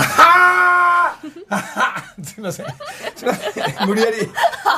[0.00, 2.66] はーすいません。
[3.14, 3.88] すいません。
[3.88, 4.16] 無理やり、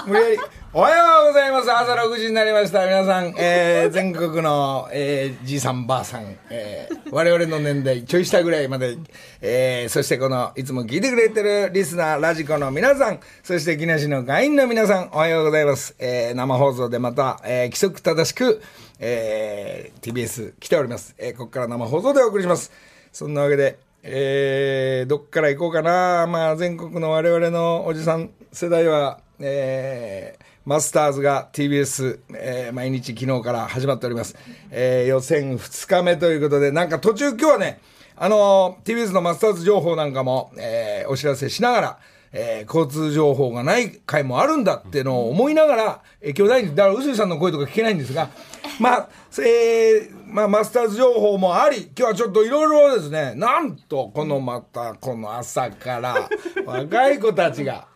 [0.07, 0.39] 無理やり。
[0.73, 1.73] おはようございます。
[1.73, 2.85] 朝6時になりました。
[2.85, 8.99] 皆さん、えー、全国の、えー、じいさんばあさん、えー、我々の年代、ちょい下ぐらいまで、
[9.41, 15.95] えー、そしてこの、いつも聞いてくれてるリスナー、ラジコの皆さん、そして木梨の会員の皆さん、おはようございます。
[15.99, 18.61] えー、生放送でまた、えー、規則正しく、
[18.99, 21.15] えー、TBS 来ております。
[21.19, 22.71] えー、ここから生放送でお送りします。
[23.13, 23.79] そんなわけで、
[24.09, 26.29] えー、どっから行こうかな。
[26.29, 34.37] まあ、全国の我々のおじさん世代は、えー、マスターズが TBS、えー、毎日昨日から始まっております。
[34.71, 37.81] えー、予選2日目ということで、なんか途中今日はね、
[38.15, 41.99] あのー、TBS のマスターズ情報なんかも、えー、お知らせしながら、
[42.33, 48.29] えー、交通情報がない回もあるんだっていうのを思いながら、えー、今日だから、臼井さんの声とか聞けないんですが、
[48.81, 56.29] まあ、えー、まあ、マスターズ情報もあり、今日はちょっといろいろですね、なんと、このまた、この朝から、
[56.67, 57.87] 若い子たちが、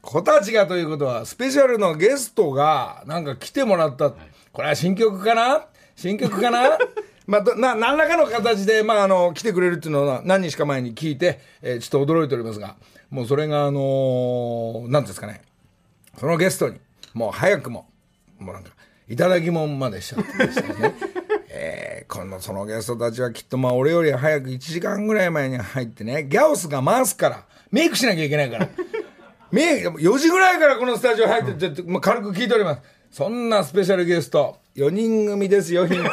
[0.00, 4.12] 子たちがということは、スペシャルのゲストが、なんか来てもらった。
[4.52, 5.66] これは新曲かな？
[5.96, 6.78] 新曲かな？
[7.26, 12.76] まあ、な、何らかの形で、まあ、あの、来てくれるっていうのは何日か前に聞いて、えー、ちょっと驚いておりますが、
[13.10, 15.42] もうそれが、あのー、なんですかね、
[16.18, 16.80] そのゲストに、
[17.14, 17.88] もう早くも、
[18.38, 18.70] もうなんか、
[19.08, 20.94] いただきもんまでしちゃってましたね。
[21.54, 28.68] えー、この、そのゲストたちはきっと、まあ、俺より早く1時間ぐらい前に入ってね、ギャオスが回すから、メイクしなきゃいけないから。
[29.52, 32.80] メイク、4時ぐらいからこのスタジオ入ってって、まあ、軽く聞いております。
[33.10, 36.10] そんなスペシャルゲスト、4人組ですよ、ヒント。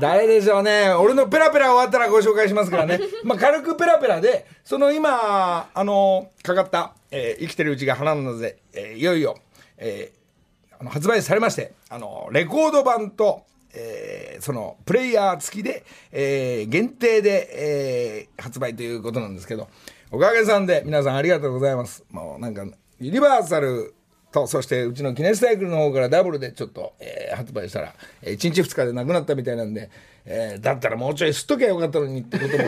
[0.00, 0.90] 誰でしょうね。
[0.90, 3.00] 俺のペラペラ終わったらご紹介しますからね。
[3.24, 9.36] まあ、軽くペラペラで、その今、あの、かかった、えー、生きてるうちが花なので、えー、いよいよ、
[9.76, 13.42] えー、あの発売されまして、あの、レコード版と、
[13.74, 19.68] えー、その、プレイヤー付きで、えー、限定で、えー、発売ということなんですけど、
[20.10, 22.04] おかげさんで皆さんありがとうございます。
[22.10, 22.64] もうなんか、
[23.00, 23.94] ユニバーサル
[24.32, 29.90] と、そしてうちの記念サイクルの方からダブルでちょっと、えー、発売したら、えー、1日2日でなくなったみたいなんで、
[30.24, 32.64] えー、だったらもうちょい吸っときゃよかったのにってことも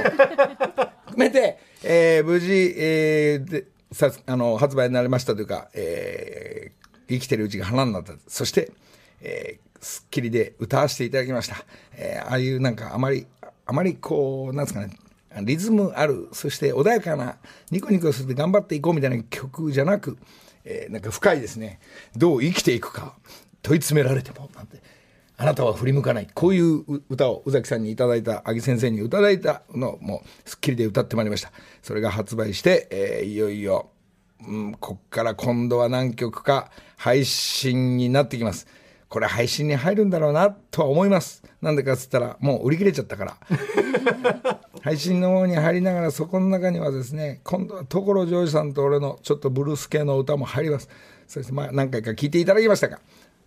[1.06, 8.14] 含めて、えー、無事、えー、でさあの発売になりましたというか、えー、生きてるうちが花になった。
[8.28, 8.72] そして、
[9.20, 11.56] えー、スッキリで歌わせていただきました。
[11.96, 13.26] えー、ああいうなんかあまり、
[13.66, 14.96] あまりこう、なんですかね、
[15.42, 17.36] リズムある、そして穏やかな、
[17.70, 20.16] ニコニコして頑張っていこうみたいな曲じゃなく、
[20.64, 21.80] えー、なんか深いですね。
[22.16, 23.14] どう生きていくか、
[23.62, 24.82] 問い詰められても、なんて。
[25.36, 26.28] あなたは振り向かない。
[26.34, 31.50] こういう歌を宇崎さんにいただいた、阿木先生にいただいたの、もう、スッキリで歌ってまいりました。
[31.82, 33.90] それが発売して、えー、いよいよ、
[34.46, 38.66] うん、こっから今度は何曲か配信になってきます。
[39.08, 41.42] これ配信に入るんだろうなとは思います。
[41.62, 44.60] なんでかっつったら、もう売り切れちゃったから。
[44.82, 50.88] 配信の方に入りながら、そこの中にはですね、今度は所ジョージさんと俺のちょっとブルース系の歌も入ります。
[51.26, 53.00] そしてまあ何回か聴いていただきましたが。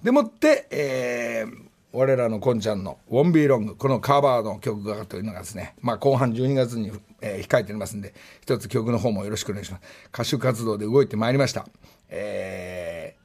[0.03, 11.67] でもって、えー、我らのこんちゃんの「ウォンビーロング」このカバーの曲がというのがですね、まあ、後半12月に、えー、控えておりますんで一つ曲の方もよろしくお願いします歌手活動で動いてまいりました
[12.09, 13.15] え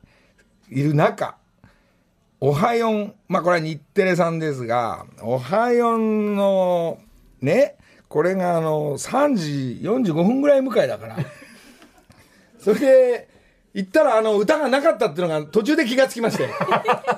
[0.71, 1.39] ー、いる中
[2.41, 6.99] おはよんまあこれは日テレさんですがおはよんの
[7.41, 7.78] ね
[8.09, 11.17] これがあの3時45分ぐらい迎えだから。
[12.59, 13.29] それで
[13.75, 16.49] 行ったらあの歌がなかったっていうのが途中で気がつきまして。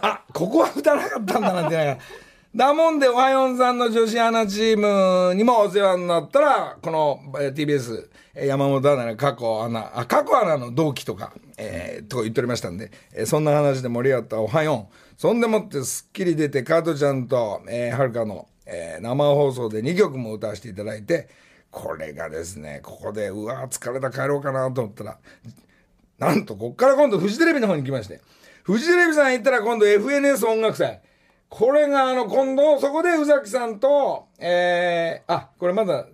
[0.02, 1.98] あここは歌なかったんだなって
[2.54, 14.88] だもんで、おはよんさんの女子アナチームにもお世話になったら、この TBS、山本アナの過去アナ、あ、過去アナの同期とか、えー、と言っておりましたんで、えー、そんな話で盛り上がったおはよん。
[15.16, 21.28] そんでもってスッキリ出て、加トちゃんと、えー、はるかの、えー、生放送で2曲も歌わせていただいて、
[21.70, 25.18] これがですね、ここで、うわ疲れた帰ろうかなと思ったら、
[26.18, 28.20] なんと、こっから今度フジテレビの方に来まして、
[28.62, 31.00] フジテレビさん行ったら今度 FNS 音楽祭。
[31.48, 36.06] これがあの、今度、そこで宇崎さんと、えー、あ、これまだ、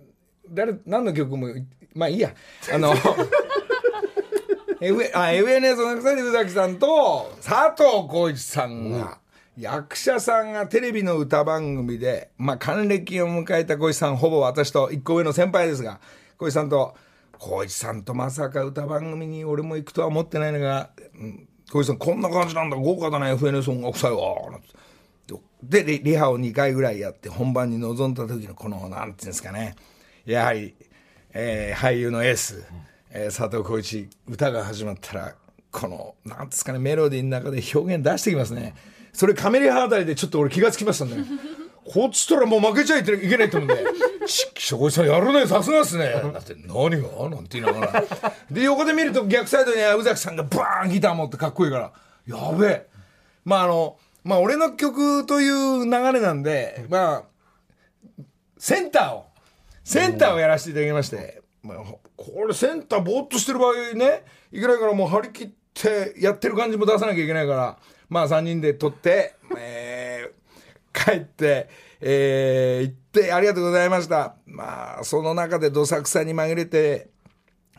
[0.49, 1.47] 誰、何の曲も、
[1.93, 2.33] まあいいや。
[2.73, 2.93] あの、
[4.81, 9.19] F、あ、FNS 音楽祭で宇崎さんと、佐藤浩市さんが、
[9.57, 15.99] 役者さんがテレビの歌番組で、まあ、還暦を迎えた小石さん、ほぼ私と一個上の先輩ですが、
[16.37, 16.95] 小石さんと、
[17.39, 24.59] 小石さんとまさか歌番組に俺も行くとは思ってないのが、うん、小石さんこんな感じなんだ、豪華だね、FNS 音楽祭は。
[25.63, 29.75] でリ、ハを2回ぐらいやって本番に臨んだ時のこの、なんていうんですかね、
[30.23, 30.75] やはり、
[31.33, 32.63] えー、俳優のエース、
[33.09, 35.35] えー、佐藤浩市、歌が始まったら、
[35.71, 38.75] この、なんですかね、メロディーの中で表現出してきますね。
[39.17, 41.25] それカメリハあたりでちょっと俺気がつきましたね。
[41.91, 43.83] こっちとらもう負けちゃいけないと思うんで、
[44.27, 46.11] ちくしょう、さんやるね、さすがっすね。
[46.33, 47.27] だって、何が？
[47.27, 48.03] なんて言いながら。
[48.51, 51.93] で、横で見ると逆サイドに宇崎さんがバーンギター持ってかっこいいから、
[52.27, 52.87] やべえ。
[53.43, 58.23] まああの、まあ俺の曲という流れなんで、まあ、
[58.59, 59.25] センターを、
[59.83, 61.77] センターをやらせていただきまして、まあ、
[62.15, 65.49] これセンターぼーっとしてる場合ね、いけないからもう張り切っ
[65.81, 67.77] てやってる感じも出さなきゃいけないから、
[68.09, 71.69] まあ3人で撮って、えー、帰って、
[72.01, 74.35] えー、行ってありがとうございました。
[74.45, 77.09] まあ、その中でどさくさに紛れて、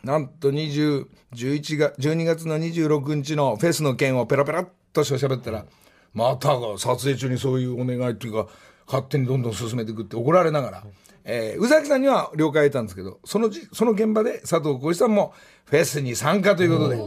[0.03, 5.65] なんと20、11月、12月の26日のフェスの件をペラペラっと喋ったら、
[6.13, 8.47] またが撮影中にそういうお願いっていうか、
[8.87, 10.83] 勝手にどんどん進めていくって怒られながら、
[11.23, 15.33] えー、宇崎さんには了解得たんですけど、そのじ、その現場で佐藤浩市さんも
[15.65, 16.97] フェスに参加ということで、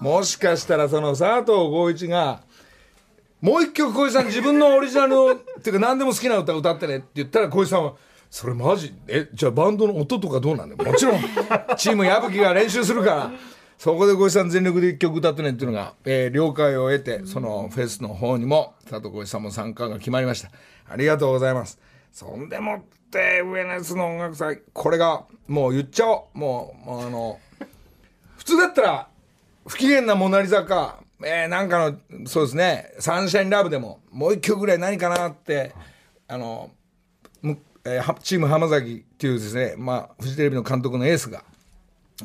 [0.00, 2.42] もしかしたらその佐藤浩市が、
[3.40, 7.94] もう一曲小石さん自分のオリジナルの、っていうか何でも好きな歌歌ってねって言ったら小石さんは、
[8.30, 10.90] それマジえ、じゃあバンドの音とかどうなんだよ。
[10.90, 11.20] もちろん、
[11.76, 13.32] チーム矢吹が練習するから、
[13.78, 20.50] そこで小石さん全力で一曲歌ってねっていうのが、えー、了解を得て、そのフェスの方にも、佐藤小石さんも参加が決まりました。
[20.88, 21.78] ありがとうございます。
[22.12, 22.80] そんでもっ
[23.10, 26.38] て、ウエネスの音楽祭、これが、もう言っちゃおう。
[26.38, 27.38] もう、もうあの、
[28.36, 29.08] 普通だったら、
[29.68, 35.74] 不機嫌なモナリザか、えー、なんかの、そうですね、サンシャインラブでも、もう一曲ぐらい何かなって、
[36.26, 36.70] あの、
[37.84, 41.44] えー、チーム浜崎っていうですね、まあ、フジテレビの監督のエースが、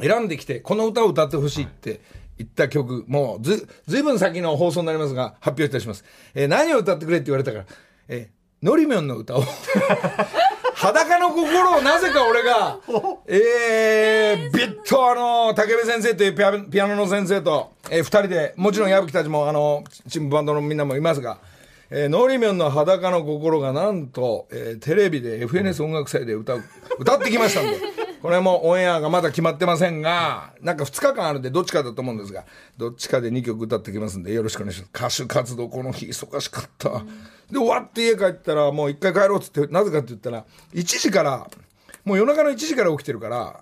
[0.02, 2.02] 選んできて、この歌を歌ってほしいって
[2.38, 6.04] 言った曲、もうず、ずいぶん先の放送になりますが、発表いたします。
[6.34, 7.66] えー、何を歌ってくれって言われたから、
[8.08, 9.44] えー、のりみょんの歌を。
[10.84, 12.78] 裸の心をなぜか俺が、
[13.26, 21.38] えー、ビッとあの、竹部先生というピアピアノの先生と、えー、二人で、もちろん矢吹たちも、あの、チームバンドのみんなもいますが、
[21.90, 26.64] えー、ノリミョンの裸の心がなんと、えー、テレビで FNS 音楽祭で歌う、
[27.00, 27.80] 歌ってきましたんで、
[28.24, 32.46] これもオンエアがまだ決まってませんが、なんか2日間あるんでどっちかだと思うんですが、
[32.78, 35.20] どっちかで2曲歌ってきますんでよろしくお願いします。
[35.20, 37.04] 歌手活動この日忙しかった。
[37.52, 41.52] で、終わって家帰ったら、もう一回帰ろうっつって、なぜかって言ったら、1時から、
[42.06, 43.62] もう夜中の1時から起きてるから、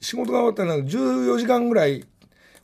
[0.00, 2.04] 仕事が終わったら14時間ぐらい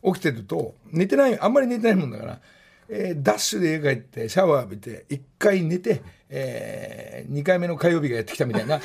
[0.05, 2.39] 起きてると、寝てない、あんまり寝てないもんだから、
[2.87, 8.79] えー、ダッシュで家帰って、シャワー浴びて、1回寝て、えー、2回目の火曜日がやってきたみたいな、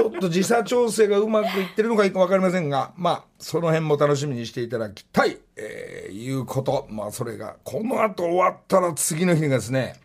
[0.00, 6.86] ちょっと時差調整がうまくいってるのか分かりませんが、まあ、その辺も楽しみにしていただきたい、えー、いうこと。
[6.88, 10.00] まあ、それが、この後終わったら次の日がですね、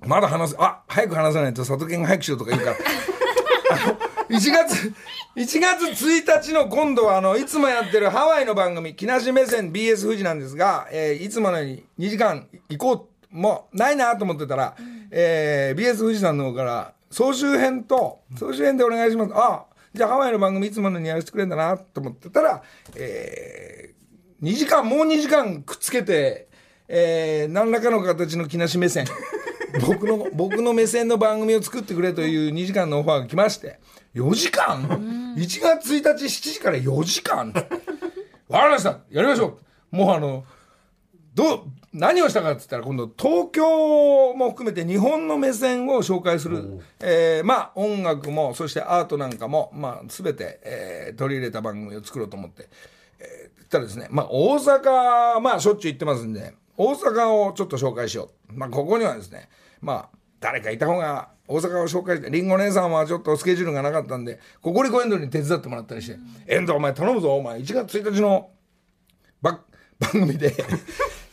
[0.00, 2.76] まだ話す、あ、早く話さないと里犬が早くしろとか言うから。
[4.28, 4.92] 1月、
[5.36, 19.32] 1月1日の今度はあの、いつもやってるハワイの番組、木梨目線 BS 富士なんですが、えー、いつものように2時間行こう、もうないなと思ってたら、うん、えー、BS 富士さんの方から、総集編と、総集編でお願いします。
[19.34, 19.64] あ、
[19.94, 22.62] じゃあハワイの番組いつものにやらせてくれるんだなと思ってたら、
[22.94, 26.48] えー、2時間、もう2時間くっつけて、
[26.86, 29.06] えー、何らかの形の木梨目線。
[29.86, 33.78] 僕の、僕の目線の番組を作ってくれという2時間のオファーが来まして、
[34.14, 37.52] 4時間 ?1 月1日7時から4時間
[38.48, 39.58] わかりましたやりましょ
[39.92, 40.44] うもうあの、
[41.34, 46.80] どう、何をしたかって言ったら、今度東京も含めて日本の目線を紹介する。
[47.00, 52.68] えー、まあ音楽も、そしてアートなんかも、まあ全て、えー、取り入れた番組を作ろうと思って。
[53.20, 58.52] えー、言ったらですね、まあ大阪、まあしょっちゅう行ってますんで、大阪をちょっと紹介しよう。
[58.52, 59.48] まあ、ここにはですね、
[59.80, 68.50] まあ、誰かいた方が大阪を紹介して、りんご姉さんはちょっとスケジュールがなかったんで、ココリコエンドに手伝ってもらったりして、遠藤お前頼むぞ、お前、1月1日の
[69.42, 69.60] 番
[70.12, 70.54] 組で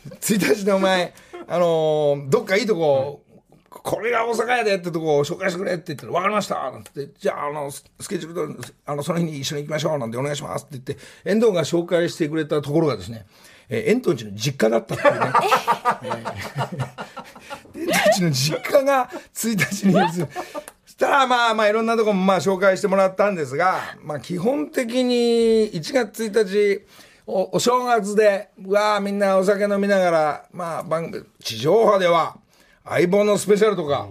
[0.09, 1.13] 1日でお前、
[1.47, 3.23] あのー、どっかいいとこ、
[3.69, 13.25] これが大阪やでってとこを紹介してくれって言ったら、分かりましたなんてじゃあ、あの、スケジュールあの、その日に一緒に行きましょうなんてお願いしますって言って、遠藤が紹介してくれたところがですね、
[13.69, 15.19] えー、遠藤寺の実家だったっていうね。
[17.75, 20.27] 遠藤寺の実家が1日にそ
[20.87, 26.85] したらまあまあいろんなとこもまあ紹介してもらったんですが、まあ基本的に1月1日、
[27.27, 32.37] おお正月で、うわあみんなお酒飲みながら、まあ番組、地上波では、
[32.83, 34.07] 相棒のスペシャルとか、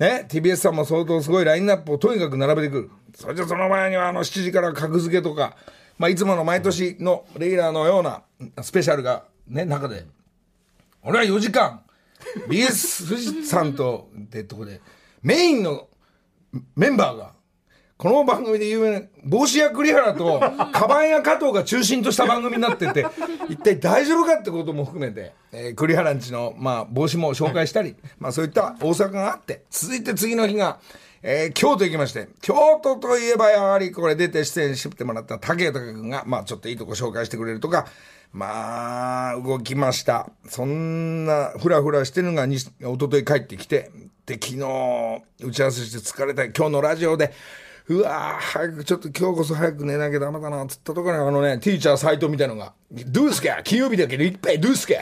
[0.00, 2.90] うん、ね、TBS さんも相当すごいラインナップをとにかく並べてくる。
[3.14, 5.56] それじゃその前にはあの7時から格付けとか、
[5.98, 8.22] まあいつもの毎年のレギュラーのような
[8.62, 10.04] スペシャルがね、中で、
[11.02, 11.82] 俺は4時間、
[12.48, 14.80] BS 富士山と、ってとこで、
[15.22, 15.88] メインの
[16.76, 17.32] メンバーが、
[17.98, 20.38] この番組で有名な帽子屋栗原と
[20.72, 23.04] カバン屋加藤が中心とした番組になってて
[23.50, 30.78] 一体大丈夫かってことも含めて、えー、栗原んちの、まあ、帽子も紹介したり、まあ、そういった大阪があって続いて次の日が、
[31.22, 37.88] えー京都行きまして、京都といえばやはりこれ出て出演してもらった竹豊君が、まあちょっといいとこ紹介してくれるとか、
[38.32, 40.30] まあ、動きました。
[40.48, 43.90] そんな、ふらふらしてるのがに、一昨日帰ってきて、
[44.26, 44.58] で、昨日、
[45.42, 47.32] 打ち合わせして疲れた、今日のラジオで、
[47.90, 53.62] うわー、早く、ちょっと今日こそ早く寝なきゃダメだな、つったところに、あのね、ティーチャー斎藤みたいなのが、どうすか？
[53.64, 54.94] 金曜日だけど一杯どうすか？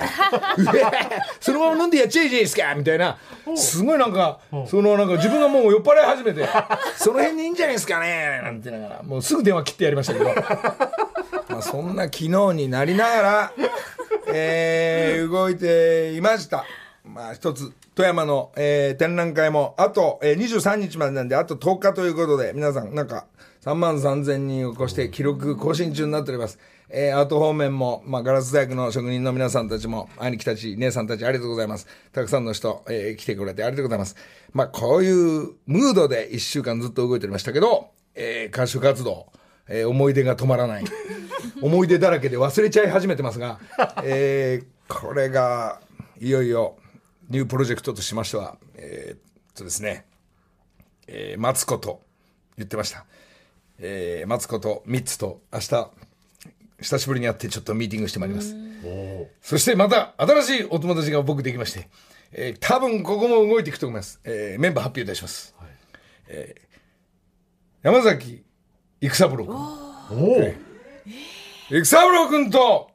[1.41, 2.75] そのまま飲んでやっちゃいいじゃないですか？
[2.77, 3.19] みたいな、
[3.57, 4.39] すごいなんか、
[4.69, 6.49] そのなんか自分がもう酔っ払い始めて、
[6.97, 8.41] その辺でいいんじゃないですかね？
[8.45, 10.27] なんて言いながら、もうすぐ電話切ってやりましたけど。
[11.49, 13.53] まあ、そんな昨日になりながら、
[14.33, 16.65] えー動いていました。
[17.07, 23.27] まあ、一つ、富山の、えー展覧会も、あと、えー23日までなんで、あと10日ということで、皆さん、なんか、
[23.65, 26.59] 3万3000人を超して記録更新中になっております。
[26.89, 31.87] えー、アート方面も、まあ、ガラス大学の職人の皆さんたちも、兄貴たち、姉さんたち、ありがとうございます。
[32.13, 34.17] たくさんの人、えー来てくれてありがとうございます。
[34.53, 39.27] まあ、こういうムードで1週間ずっと動いておりましたけど、えー歌手活動、
[39.69, 40.85] えー思い出が止まらない。
[41.63, 43.59] 思い出だらけで忘れちゃい始めてますが、
[44.05, 45.81] えーこれが、
[46.21, 46.77] いよいよ、
[47.29, 49.19] ニュープロジェクトとしましては、えーっ
[49.55, 50.05] とですね、
[51.09, 52.03] えー、待つこと
[52.57, 53.05] 言ってました。
[53.79, 55.91] えー、待つこと3つと明日、
[56.81, 58.55] 久しぶりに会ってちょっとミーティングしてまいります。
[59.41, 61.89] そしてまた新しいお友達が僕できまして、
[62.33, 64.21] えー多分ここも動いていくと思います。
[64.25, 65.55] えーメンバー発表いたします。
[66.29, 66.67] えー
[67.83, 68.43] 山崎
[69.01, 69.55] 育三郎君。
[69.55, 70.55] おお。
[71.71, 72.91] 育三郎君と、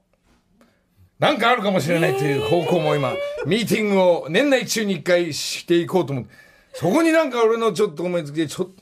[1.22, 3.14] なんかあるかもしれないという方向も今、
[3.46, 6.26] ミーティングを年内中に一回していこうと思う。
[6.74, 8.74] そこになんか俺のちょっと思いつきで、ちょっと、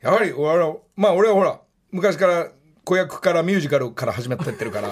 [0.00, 1.60] やはり俺は、まあ俺はほら、
[1.92, 2.48] 昔から
[2.82, 4.88] 子役からミュージカルから始まってってるから、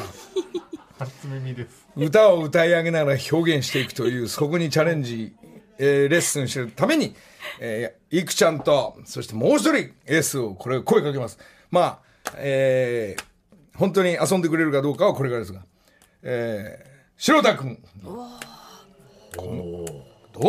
[1.01, 1.89] 初耳です。
[1.97, 5.35] 歌を歌い上げながら表現していくという、そこにチャレンジ、
[5.79, 7.17] えーレッスンしてるために、
[7.59, 11.37] えー、いくちゃんと、そしてもう一人エースをこれ声かけます。
[11.71, 12.01] まあ、
[12.37, 13.25] えー
[13.75, 15.63] 本当に遊んでくれるかどうかはこれからですが、
[16.23, 16.92] えー、
[17.25, 17.79] 白田君。
[18.03, 18.27] ど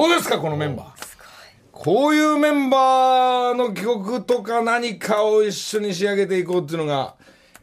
[0.06, 0.88] うですか、このメンバー？
[1.72, 7.14] こういうメンバーの曲とか何かを一緒に仕上げていこうっていうのが、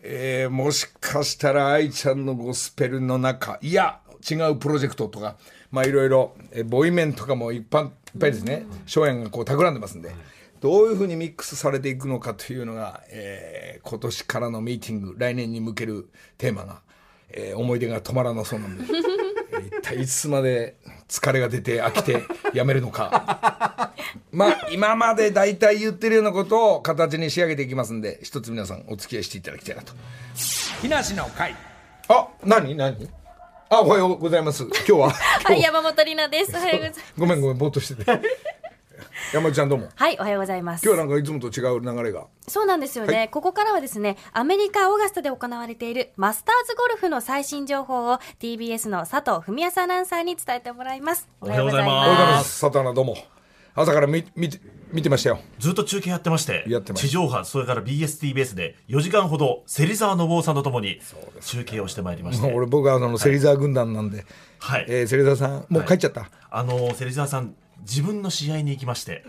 [0.05, 3.99] えーもしかしたら愛ちゃんのゴスペルの中、いや、
[4.31, 5.37] 違うプロジェクトとか、
[5.73, 6.37] まあいろいろ、
[6.67, 10.13] ボイメンとかもいっぱいいっぱいですね、荘園がこう企んでますんで、
[10.61, 16.83] どういうふうにミックスされていくのかというのが、えー今年からのミーティング、来年に向けるテーマが、
[17.33, 20.77] えー思い出が止まらなそうなんで、えー一体いつまで
[21.09, 22.23] 疲れが出て飽きて
[22.55, 23.93] やめるのか。
[24.33, 29.93] まあ、今まで大体言ってるようなことを形に仕上げていきますんで、一つ皆さんお付き合いしていただきたいなと。
[30.81, 31.55] 木梨の会。
[32.09, 33.09] あ、何何？
[33.69, 34.65] あ、おはようございます。
[34.65, 35.13] 今日は。
[35.57, 36.57] 山本里奈です。
[36.57, 37.15] おはようございます。
[37.19, 38.21] ごめんごめん、ぼーっとしてて。
[39.33, 39.89] 山内ちゃんどうも。
[39.95, 40.95] はい、おはようございます今。
[40.95, 42.27] 日はなんかいつもと違う流れが。
[42.49, 51.29] そうなんですよね、はいここからはですね、アメリカ・オーガスタで行われているマスターズゴルフの最新情報を TBS の佐藤文康アナウンサーに伝えてもらいます。
[51.41, 52.61] おはようございますおはようございます。
[52.61, 53.17] 佐藤アナどうも。
[53.77, 54.59] 朝から見、見て、
[54.93, 55.39] 見てましたよ。
[55.61, 61.01] ずっと中継やってましてやってます地上波それから BSTBS で4時間ほど芹沢信夫さんとともに
[61.43, 64.25] 中継をしてまいりまして俺僕はあの、芹沢軍団なんで。
[64.59, 66.31] はいえー、芹沢さん、もう帰っちゃった。
[66.51, 69.25] あの芹沢さん自分の試合に行きまして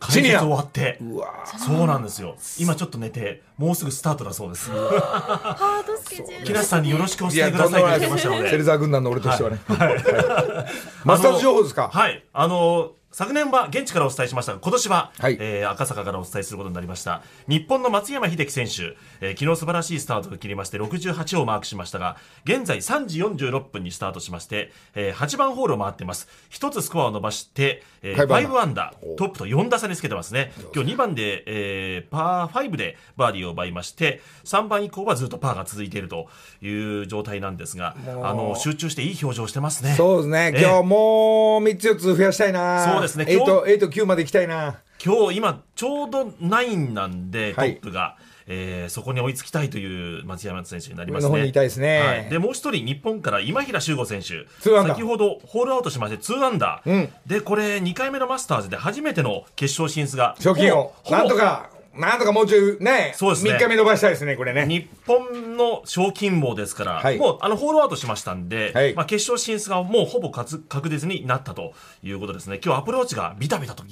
[0.00, 0.98] 解説終わって。
[1.00, 1.46] うわ。
[1.58, 2.36] そうなんですよ。
[2.58, 4.70] 今ちょっと寝てもうすぐスタートだそうです。
[4.70, 6.44] ハードスケジュール。
[6.44, 8.50] 木梨さんによろしくお伝えくださいと言ってましたので。
[8.50, 9.58] 芹沢軍団の俺としてはね。
[9.66, 11.06] はい。
[11.06, 11.88] マスターズ情報ですか？
[11.90, 12.22] はい。
[12.34, 17.22] あの昨年は現地からお伝えしましたが、今年は、はいえー赤坂からお伝えすることになりました。
[17.46, 26.26] 日本の松山英樹選手、えー昨日素晴らしいスタートを切りまして、68をマークしましたが、現在3時46分にスタートしまして、えー8番ホールを回っています。
[26.50, 30.52] 一つスコアを伸ばして、えー、5アンダー5アンダー、トップと4打差につけてますね。
[30.74, 36.26] 今日2番で、えーパー5でバーディーを奪いまして、3番以降はずっとパーが続いていると
[36.60, 36.68] い
[37.02, 37.94] う状態なんですが、
[38.24, 39.94] あの、集中していい表情をしてますね。
[39.94, 40.52] そうですね。
[40.56, 43.03] ええ今日もう3つ4つ増やしたいな。
[43.04, 43.24] ですね。
[43.24, 43.50] 8、今日
[43.86, 44.80] 8、9まで行きたいな。
[45.04, 47.76] 今日今ちょうど9なんでトはい。
[47.76, 51.50] ップが、えーそこに追いつきたいという松山選手になりますね。
[51.50, 51.98] ですね。
[52.00, 54.46] はい、でもう一人日本から今平修吾選手。
[54.60, 54.96] ツーアンダー。
[54.96, 57.12] 先ほどホールアウトしまして2アンダー、うん。
[57.26, 60.94] でこれ2回目のマスターズで初めての決勝進出が賞金を。
[61.10, 63.12] なんとか、なんとかもうちょいね。
[63.16, 64.66] そうですね3日目伸ばしたいですね、これね。
[64.66, 71.72] 日本の賞金王ですから、はいもうあのホールアウトしましたんで、はいまあ、決勝進出がもうほぼ確確実になったと
[72.02, 72.60] いうことですね。
[72.64, 73.84] 今日アプローチがビタビタと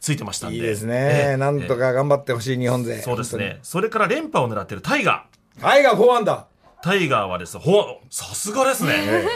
[0.00, 0.56] ついてましたんで。
[0.56, 1.32] いいですえね。
[1.34, 3.00] えなんとか頑張ってほしい、日本勢。
[3.00, 3.58] そうですね。
[3.62, 5.60] それから連覇を狙っているタイガー。
[5.60, 6.46] タイガー4アンダ
[6.80, 9.26] タイガーはですね、ほさすがですね。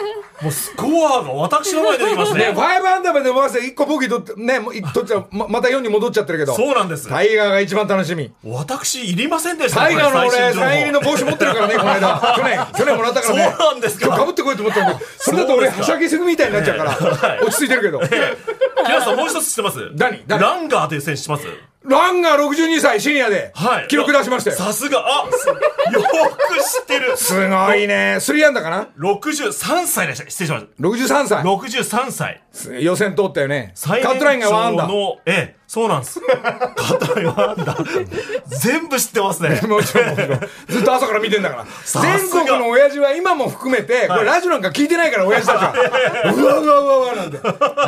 [0.40, 5.26] もうスコアが私の前で出てきますね、ね5アンダーまで伸ばして1個ボギー取って、ね、もうい取っちゃう。
[5.34, 6.54] ままた4に戻っちゃってるけど。
[6.54, 7.08] そうなんです。
[7.08, 8.32] タイガーが一番楽しみ。
[8.44, 12.34] 私いりませんでしたタイガーの俺、サイン入りの帽子持ってるからね、この間。
[12.36, 13.54] 去年、去年もらったからね。
[13.58, 17.40] そうなんですか今日被ってこいと思ったんだけど、 それだと俺、はしゃぎすぎみたいになっちゃうから、はい。
[17.40, 18.00] 落ち着いてるけど。
[18.00, 19.78] 平野さんもう一つ知ってます？
[19.94, 20.22] 何？
[20.26, 21.71] 誰ランガーという選手知ってます？
[21.84, 24.56] ランガー62歳、シニアではい、記録出しましたよ。
[24.56, 28.16] さすがあすよく知ってるすごいね。
[28.20, 31.36] 3アンダーかな？63歳でした失礼しまし ?63 歳た。
[31.42, 32.42] 63歳
[32.80, 33.72] 予選通ったよね。
[33.74, 34.88] カ最ットラインが1アンダ
[35.26, 38.04] ええそうなんです カットラインワンダー
[38.46, 40.40] 全部知ってますね もちろん、もちろん。
[40.68, 41.66] ずっと朝から見てんだから。
[42.02, 45.72] 全国の親父は今も含めて、これラジオなんか聞いてないから、親父たちは。
[46.36, 47.38] うわうわうわうわなんて。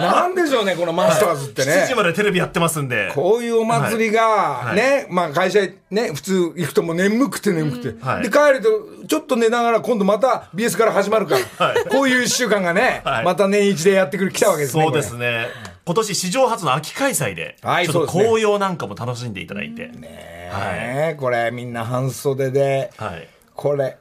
[0.01, 1.95] なんでしょうね、このマスターズって7ね時。
[1.95, 8.03] までテレビやってますんでこういうお祭りが、いね、まあ会社へね、普通行くともう眠くて眠くて。
[8.03, 8.71] はいで、帰ると、
[9.07, 11.67] ちょっと寝ながら今度また BS から始まるから。
[11.67, 14.83] はいこういう一週間がね、はいまた年一でやってくる、来たわけですね。
[14.83, 15.47] そうですこね
[15.85, 21.17] 今年史上初の秋開催で、はいちょっと紅葉なんかも楽しんでいただいて、れね。
[21.21, 23.29] これみんな半袖で、はい。
[23.55, 23.97] これ、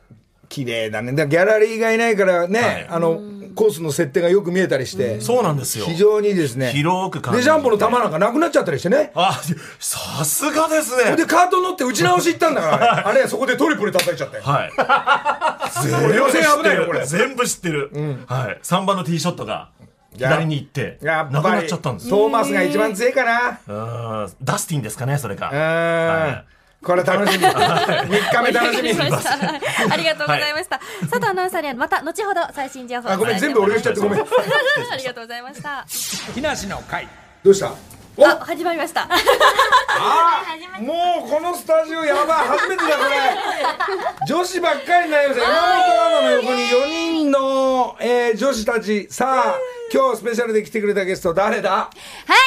[0.50, 1.14] 綺麗だね。
[1.14, 2.88] だギャラリーがいないからね、はい。
[2.90, 3.20] あの、
[3.56, 5.86] コースの設定がよく見えたりして、そうなんですよ。
[5.86, 9.12] 非常にですね、広く感じで、ジャンボの球なんかなくなっちゃったりしてね。
[9.16, 9.42] あ
[9.80, 11.16] さすがですね。
[11.16, 14.44] で、カート乗って打ち直し行ったんだから、あれ、あれそこでトリプル叩いちゃったよ。
[14.44, 14.72] はい。
[14.72, 17.06] これ予選危ないよ、これ。
[17.06, 17.90] 全部知ってる、
[18.28, 19.70] はい、3番のティーショットが
[20.16, 22.10] 左に行ってやっなくなぱりっちゃったんです。
[22.10, 23.60] よトーマスが一番強いかな。
[23.68, 24.34] うん。
[24.42, 25.60] ダスティンですかねそれか、うん。
[25.60, 26.44] は
[26.84, 27.46] これ楽しみ。
[27.46, 28.90] 3日目楽しみ。
[28.92, 34.20] ありがとうございました、佐藤アナウンサーにはまた後ほど最新情報をあ、ごめん、全部俺がしちゃってごめん。
[34.92, 35.86] ありがとうございました。
[36.34, 37.08] 木梨の会。
[37.44, 37.72] どうした？
[38.16, 38.28] お？
[38.28, 39.08] あ始まりました。
[39.10, 40.44] あ
[40.82, 42.48] もうこのスタジオやばい。
[42.48, 44.28] 初めてだこれ。
[44.28, 45.48] 女子ばっかりになりました。
[45.50, 46.60] 山本アナの横に。
[46.64, 49.08] 4人の、えー女子たち。
[49.10, 49.56] さあ
[49.94, 51.70] 今日スペシャルで来てくれたゲスト誰だ？
[51.72, 51.88] は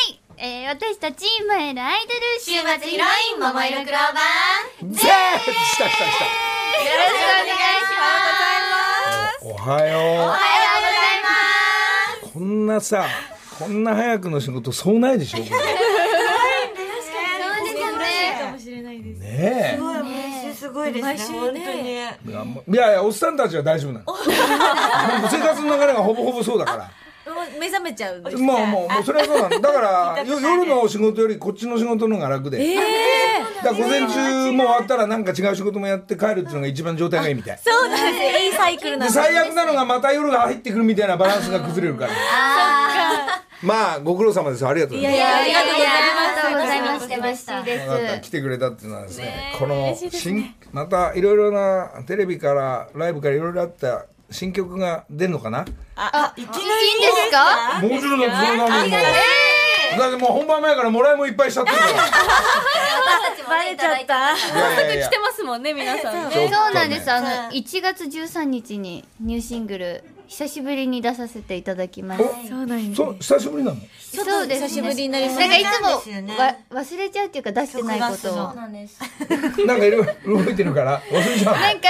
[0.08, 4.92] い、えー、私たち燃えるアイドル週末ヒロイン桃色クローバー。
[4.92, 5.46] ぜー来
[5.78, 6.11] た来た来よ
[6.98, 8.11] ろしくお願いしま
[9.30, 9.38] す。
[9.38, 10.90] たおはよおはようご
[12.24, 13.06] ざいうこんなさ
[13.61, 15.44] こんな早くの仕事そうないでしょね。
[19.20, 19.78] ね
[20.59, 21.16] すごいですね。
[21.38, 21.61] 本当に。
[21.62, 24.06] いやいやおっさんたちは大丈夫なの。
[25.30, 26.90] 生活の流れがほぼほぼそうだから
[27.58, 28.36] 目覚めちゃうんです。
[28.36, 29.60] もうもうもうそれはそうなの。
[29.60, 32.82] だからよ夜の仕事よりこっちの仕事の方が楽で、だ
[33.62, 37.58] から午前中も終わったらなんか違う仕事もやって帰るっていうのが一番状態がいいみたい。
[37.62, 38.24] そうなんです。
[38.44, 39.14] いいサイクルなんです。
[39.14, 42.12] で最悪なのがまた夜が入ってくるみたいなバランスが崩れるから。
[43.62, 44.66] まあご苦労様です。
[44.66, 45.18] ありがとうございます。
[45.18, 46.36] いやありがとうございあます。
[46.36, 48.14] りがとうございます嬉しいで分かった。
[48.16, 49.54] す来てくれたっていうのはですね。
[49.58, 55.64] この新またいろいろなテレビからライブからいろいろあった新曲が出るのかな？
[55.96, 57.80] あ、いきないいんですか？
[57.80, 58.90] もちろんだそんなもんもう。
[59.98, 61.92] だってもう本番前からもらいもいっぱいしちゃってるから。
[63.48, 64.34] バレちゃった。
[64.34, 65.08] いやいやいや。
[65.08, 67.10] 来てますもんね皆さんそうなんです。
[67.10, 72.24] あの1月13日にニューシングル久しぶりに出させていただきます。
[72.48, 72.94] そうなんです。
[72.96, 73.76] そう久しぶりなの？
[74.12, 74.68] そうですね。
[74.68, 75.38] 久しぶりになります。
[75.40, 78.54] なんかいつそうですよねもわ忘れちゃうっていうか出してないことを。
[78.54, 79.00] なんです。
[79.66, 81.60] なんかいろいろ動いてるから忘れちゃうの。
[81.60, 81.88] なんか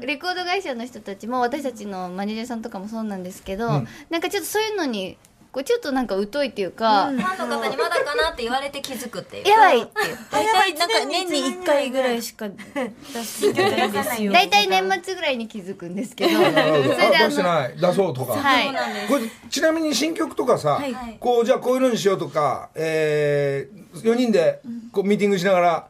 [0.00, 3.88] レコード会社の人たちも私たちのマネージャーさんとかもそうなんですけど、ん。
[4.10, 5.18] なんかちょっとそういうのに
[5.54, 9.48] こうちょっとなんか疎いっていうか、ファンの方にまだかなって言われて気づくっていう。
[9.48, 14.32] やばいっていう大体なんか年に一回ぐらいしか出してないんですよ。
[14.32, 17.76] 大体年末ぐらいに気づくんですけどそれで出してない。
[17.80, 18.74] 出そうとか、はい。
[19.08, 20.82] これちなみに新曲とかさ、
[21.20, 25.88] こうじゃあこういうのにしようとか、えー、4人でこうミーティングしながら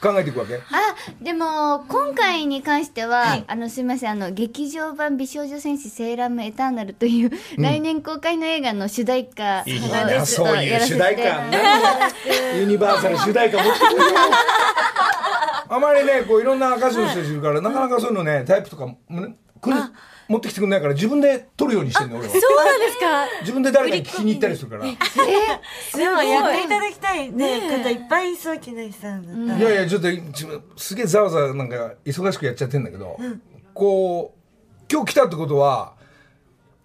[0.00, 0.60] 考えていくわけ、あ
[1.20, 12.56] でも今回に関しては、あのすみませんあの劇場版美少女戦士セーラームエターナルという、来年公開の映画の主題歌をいいちょねっとそういう主題歌。
[12.56, 14.02] ユニバーサル主題歌持ってくるよ
[15.68, 19.76] あまりねこういろんな歌手の人いるから、なかなかそういうのねタイプとかもねくる
[20.28, 22.32] 持ってきてくんないから自分で撮るようにしてんの俺は。
[22.32, 23.26] そうなんですか？
[23.40, 24.86] 自分で誰かに聞きに行ったりするから。
[24.86, 24.96] い。
[25.96, 27.32] でもやっていただきたい。
[27.32, 29.70] ね方いっぱいいそう木梨さんだったら。
[29.70, 33.18] やいやちょっと自分すげえざわざわなんか忙しくやっちゃってんだけど、
[33.74, 35.94] こう今日来たってことは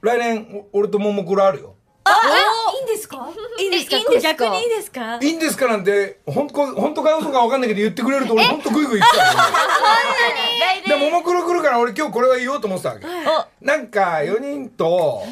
[0.01, 1.74] 来年お俺とももクロあるよ
[2.05, 3.29] いいんですか？
[3.59, 3.95] いいんですか？
[3.97, 4.45] えいいんですか？
[4.45, 5.19] 逆にいいですか？
[5.21, 13.05] いいんですかなんて本当本当か嘘か分かんないけど言ってくれると俺本当グイグイ言ってたからでももクロ来るから俺今日これは言おうと思ってたわけ、
[13.65, 15.23] なんか4人と、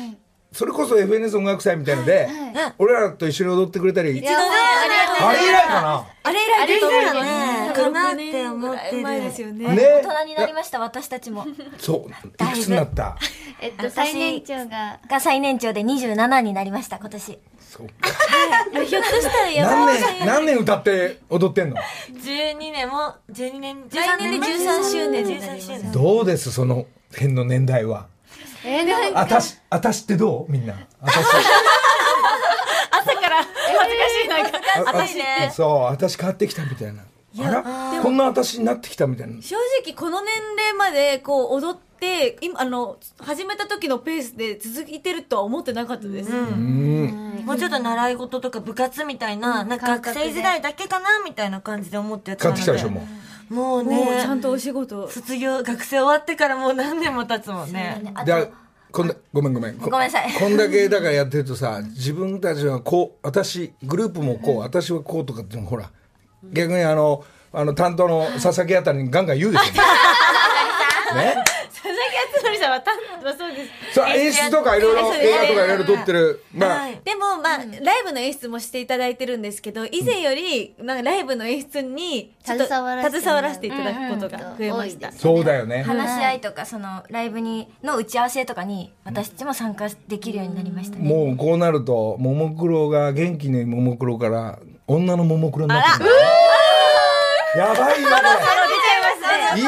[0.54, 2.30] それこそ FNS 音楽祭みたいので、
[2.78, 4.20] 俺らと一緒に踊ってくれたり。
[4.20, 4.50] いやもう
[5.26, 6.08] あれ以来かな。
[6.24, 6.92] あれ以来ですよ
[7.24, 7.74] ね。
[7.74, 9.02] かなって思ってる。
[9.02, 9.76] 前ですよね。
[9.76, 9.84] ね。
[10.04, 11.46] 大人になりました私たちも。
[11.80, 12.12] そう。
[12.44, 13.18] いくつになった？
[13.62, 15.00] えっと最年長が。
[15.10, 17.40] が最年長で27になりました今年。
[17.60, 18.10] そうか。
[18.84, 21.78] ひょっとしたら山何年何年歌って踊ってんの
[22.12, 25.72] ？12年も12年来年で13周年になります。
[25.72, 25.92] 13周年。
[25.92, 28.06] どうですその辺の年代は？
[28.66, 30.52] えーなんかあたしあたしってどう？
[30.52, 30.74] みんな。
[31.02, 31.18] あたし
[32.92, 34.60] 朝から恥ずかしいなんか。
[34.78, 37.04] あ私ねそう私変わってきたみたいな。
[37.40, 37.64] あら？
[38.02, 39.42] こんな私になってきたみたいな。
[39.42, 41.93] 正直この年齢までこう踊って
[42.42, 47.44] 今あの始めた時のペースで続いてるとは思ってなかったです、うん。
[47.46, 52.62] もうちょっと習い事とか部活みたいな、なんか学生時代だけかなみたいな感じで思ってやってたので。
[52.62, 53.06] ってきたでしょも
[53.50, 53.54] う。
[53.54, 54.22] もうもうね。
[54.22, 58.02] ちゃんとお仕事卒業学生終わってからもう何年も経つもんね。
[58.16, 58.52] あでと
[58.92, 59.76] こんだごめんごめん。
[59.76, 60.32] こごめんなさい。
[60.32, 65.92] こんだけだからやってるとさ自分たちはこう私グループもこう私はこうとかってほら
[66.52, 69.64] 逆にあのあの担当の佐々木あたりにガンガン言うでしょ。
[71.16, 71.44] ね
[72.58, 72.92] 佐々木敦さんはた
[73.24, 76.44] まあそうですそう演出とかいろいろ映画とかいろいろ撮ってる。
[76.54, 76.92] まあ。
[77.04, 85.84] でもまあ、ライブの演出もしていただいてるんですけど以前よりなんかライブの演出にちょっと携わらせて携わらせていただくことが増えました、うんそうだよね。
[85.84, 91.08] 話し合いとかそのライブにの打ち合わせとかに私たちも参加できるようになりましたね。
[91.08, 96.10] もうこうなるとももクロが元気のももクロから女のももクロになってくる
[97.56, 98.63] やばいよこれ
[99.56, 99.64] いい。
[99.64, 99.68] ち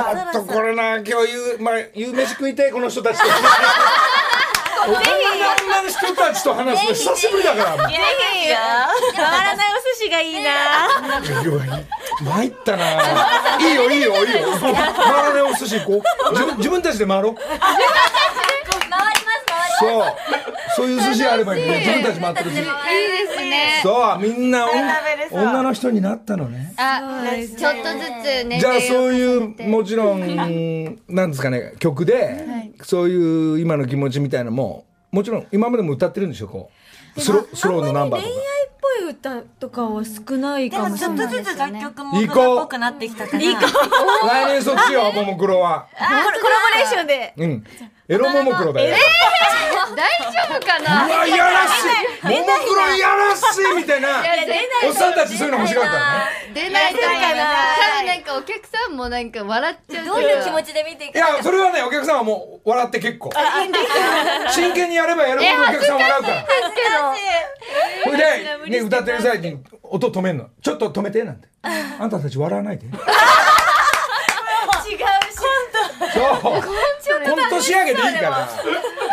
[0.00, 3.24] ょっとこれな今日夕,、まあ、夕飯食いてえこの人たちと。
[4.84, 7.76] 女の人たちと話すの久しぶりだから。
[7.76, 7.98] もうぜひ
[9.14, 10.50] 回らないお寿司がいいな。
[12.20, 12.84] 参ったな。
[13.60, 14.48] いいよいいよいいよ。
[14.60, 16.32] 回らないお寿司行こう。
[16.32, 17.34] 自分自分たちで回ろう
[19.82, 20.04] そう。
[20.74, 21.66] そういう寿司あればいい。
[21.68, 22.68] ね自分たち回ってるしいいで
[23.34, 23.80] すね。
[23.82, 24.66] そうみんな
[25.30, 26.72] 女の人になったのね。
[26.76, 27.00] あ
[27.36, 30.36] ちょっとずつ年じゃあそういうもちろん
[31.08, 36.70] なんですかね曲で、そういう今の気持ちみたいなのももちろん今までも歌ってるんでしょこ
[37.16, 37.20] う。
[37.20, 38.32] スロスローのナンバーとか。
[38.32, 45.86] 恋愛っぽい歌とかは少ないでかもしれないもちょっとずつ楽曲も大っぽくなってきたから来年そっちよももクロは。
[45.92, 47.34] コラボレーションで。
[47.36, 47.64] うん
[48.12, 48.94] エロももクロだよ。
[49.96, 52.28] 大丈夫かうなわいやらしい。
[52.28, 54.22] ももクロいやらしいみたいな。
[54.86, 56.00] おっさんたちそういうの欲しかったよね。
[56.54, 60.14] 出ないかな多分なんかお客さんもなんか笑っちゃうど。
[60.16, 63.30] ういう気持ちで見ていやそれはねお客さんはもう笑って結構
[64.50, 66.46] 真剣にやればやるほどお客さん笑うから。
[68.04, 68.16] それ
[68.68, 70.50] で、ね、歌ってる最中に音止めんの。
[70.60, 71.48] ちょっと止めてなんて。
[71.62, 72.86] あんたたち笑わないで
[76.14, 76.52] そう。
[76.52, 78.48] コント仕上げでいいから。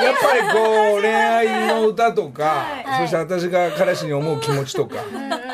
[0.04, 2.66] やっぱりこう恋愛の歌とか、
[3.02, 4.96] そして私が彼氏に思う気持ちとか、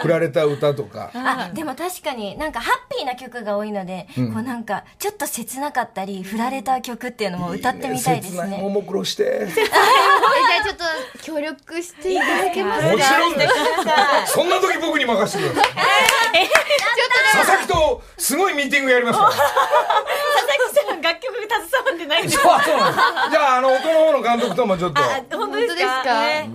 [0.01, 9.23] 振られた歌とか、あでも確かになんかハッピーな曲が多いので、こうなんかちょっと切なかったり振られた曲っていうのも歌ってみたいです切ないもねもクロして。
[9.41, 9.65] えじゃ
[10.61, 10.83] あちょっと
[11.23, 12.91] 協力していただけますか？
[12.91, 14.33] もちろんです。
[14.33, 15.73] そんな時僕に任せてください。
[17.33, 19.31] 佐々木とすごいミーティングやりますから。
[19.35, 22.37] 佐々木さん楽曲携わってないんです。
[22.37, 23.31] そうそうなんです。
[23.31, 25.01] じゃああの音の方の監督ともちょっと。
[25.37, 25.75] 本当ですか？
[25.75, 26.13] 本当ですか？
[26.13, 26.49] ね。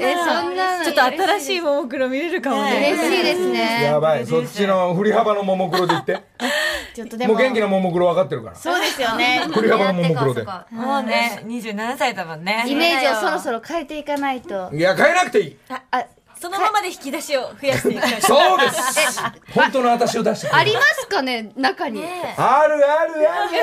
[0.00, 2.92] えそんなのちょっと新しいももクロ見れるかもね。
[2.94, 3.84] 嬉しいですね。
[3.84, 4.26] やばい。
[4.26, 6.22] そっちの振り幅のももクロで言って。
[6.94, 7.34] ちょっとでも。
[7.34, 8.56] もう元気なももクロ分かってるから。
[8.56, 9.42] そうですよね。
[9.52, 10.42] 振り幅のももクロで。
[10.70, 12.64] もうね27歳だもんね。
[12.66, 14.70] イメージをそろそろ変えていかないと。
[14.72, 15.56] いや変えなくていい。
[15.68, 16.04] あ
[16.42, 18.20] そのままで引き出しを増やしていきましょう。
[18.20, 19.22] そうです。
[19.54, 22.02] 本当の私を出してくれありますかね中に。
[22.36, 23.60] あるあるある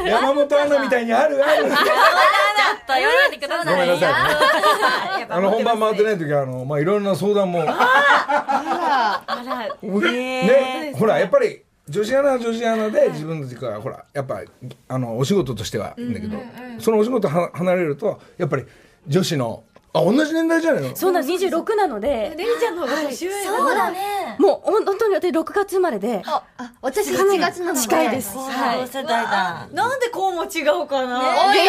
[0.00, 0.08] ある。
[0.08, 1.64] 山本アナみたいにあるある。
[1.64, 4.08] ちょっと言わないでくださいごめんなさ
[5.16, 5.26] いね。
[5.28, 7.64] あの本番回ってない時はあのまあいろんな相談も。
[7.66, 14.40] あらねほらやっぱり女子アナは女子アナで自分たちがほらやっぱ
[14.88, 16.38] あのお仕事としてはいいんだけど
[16.78, 18.56] そのお仕事は離れるとやっぱ
[19.06, 20.96] 女子のあ同じ年代じゃないの？
[20.96, 21.44] そうなんです。
[21.44, 22.34] 26なので。
[22.36, 23.44] レイちゃんの方が年上。
[23.44, 24.36] だそうだね。
[24.38, 26.22] もう本当に私6月生まで。
[26.24, 26.42] あ
[26.80, 27.80] 私7月なので。
[27.80, 28.34] 近いです。
[28.34, 28.40] 同
[28.86, 29.68] 世代だ。
[29.70, 31.20] なんでこうも違うかな？
[31.20, 31.22] お
[31.54, 31.66] いおい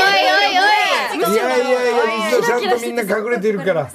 [1.18, 1.34] おいおい。
[1.34, 1.90] いやいや
[2.30, 3.92] いやちゃんとみんな隠れてるから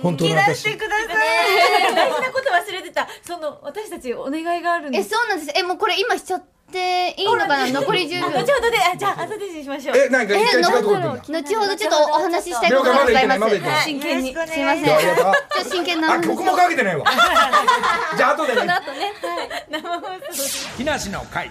[0.00, 0.76] 本当の私。
[0.76, 1.08] ください。
[1.94, 3.08] 大事なこと忘れてた。
[3.26, 5.10] その私たちお願いがあるんえです。
[5.10, 5.58] そうなんです。
[5.58, 6.46] えもうこれ今しちゃって
[6.78, 8.28] いいのかな残り10秒。
[8.30, 9.96] 後ほどであじゃあ後でにしましょう。
[9.96, 13.60] えなんか一回違うとこ行ってんだ後ほどちょっとお話ししたいことがございます。
[13.84, 14.84] 真剣にすいません。
[14.84, 17.04] ちょっと真剣な曲もかけてないわ。
[18.16, 18.60] じゃあ後でね。
[18.72, 19.12] あとね。
[20.76, 21.50] 木梨の会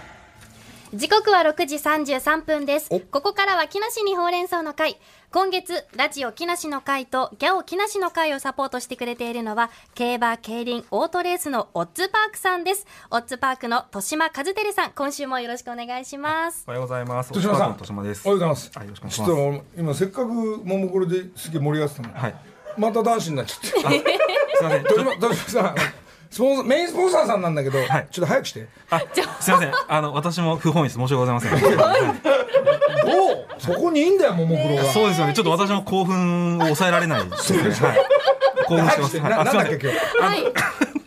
[0.94, 2.90] 時刻は6時33分です。
[2.90, 5.00] ここからは木梨にほうれん草の会。
[5.32, 12.86] 今月、ラジオ木梨の会とギャオ木梨の会をサポートしてくれているのは、競馬、競輪、オートレースのオッズパークさんです。
[13.10, 16.66] オッズパークの豊島和照さん、今週もよろしくお願いします。
[16.68, 17.32] おはようございます。
[17.34, 18.28] 豊島さん豊島です。
[18.28, 19.64] おはようございますはい、よろしくお願いしちょっます。
[19.64, 22.36] と今せっかくももクロですげえ盛り上がってたのに、はい。
[22.78, 24.02] また男子になっちゃってすみません。
[24.02, 26.01] 豊島豊島さんスポンサー
[26.66, 29.00] メインスポンサーさんなんだけど、はいちょっと早くしてあ、
[29.40, 29.72] すみません。
[29.88, 30.98] あの、私も不本意です。
[30.98, 31.78] 申し訳ございません。
[31.78, 35.34] は いおうそこにいいんだよももクロが、そうですよね。
[35.34, 37.60] ちょっと私も興奮を抑えられないですね。
[37.64, 38.06] はい。
[38.66, 39.20] 興奮してます。
[39.20, 39.34] はい。
[39.34, 40.18] あなんだっけ今日？
[40.20, 40.54] はい。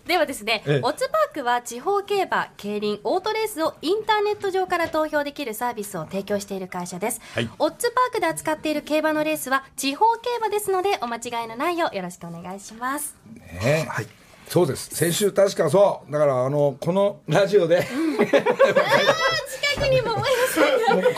[0.07, 7.23] ではですね、ええオッズパークは地方競馬、競輪、オートレースをインターネット上から投票できるサービスを提供している会社です。
[7.59, 13.17] オッズパークで扱っている競馬のレースは地方競馬ですので、お間違いのないようよろしくお願いします。
[13.35, 14.07] ねはい
[14.49, 20.25] そうです先週確かそうだからあのこのラジオで近くにももう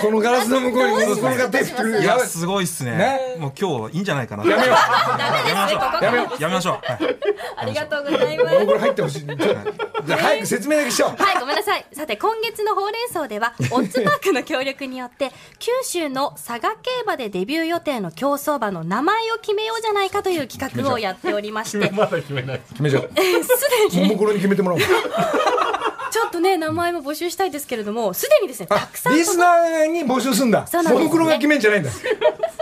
[0.01, 3.37] このガラスの向こうにももクロが手振ってるいや、すごいっすねね？
[3.39, 4.45] もう今日いいんじゃないかな。
[4.45, 4.77] やめよう
[5.49, 5.79] やめましょ
[6.39, 6.43] う。
[6.43, 6.73] やめましょう。
[6.83, 7.17] はい。
[7.59, 8.55] ありがとうございます。
[8.55, 11.85] ももクロ入ってほしいじゃあ早く説明だけしようはい、ごめんなさい。
[11.93, 22.61] さて、今月のほうれん草では、 オッズパークの協力によって、九州の佐賀競馬でデビュー予定の競走馬の名前を決めようじゃないかという企画をやっておりまして、まだ決めない。
[22.71, 23.11] 決めちゃおう
[23.45, 24.81] すでに、ももクロに決めてもらおう。
[24.81, 30.67] ちょっとね、名前も募集したいですけれども、すでにですね、たあくさん届リスナーに募集すんだ。
[30.67, 31.05] そうなんですね。
[31.05, 31.91] ももクロが決めんじゃないんだ。
[31.91, 31.97] わ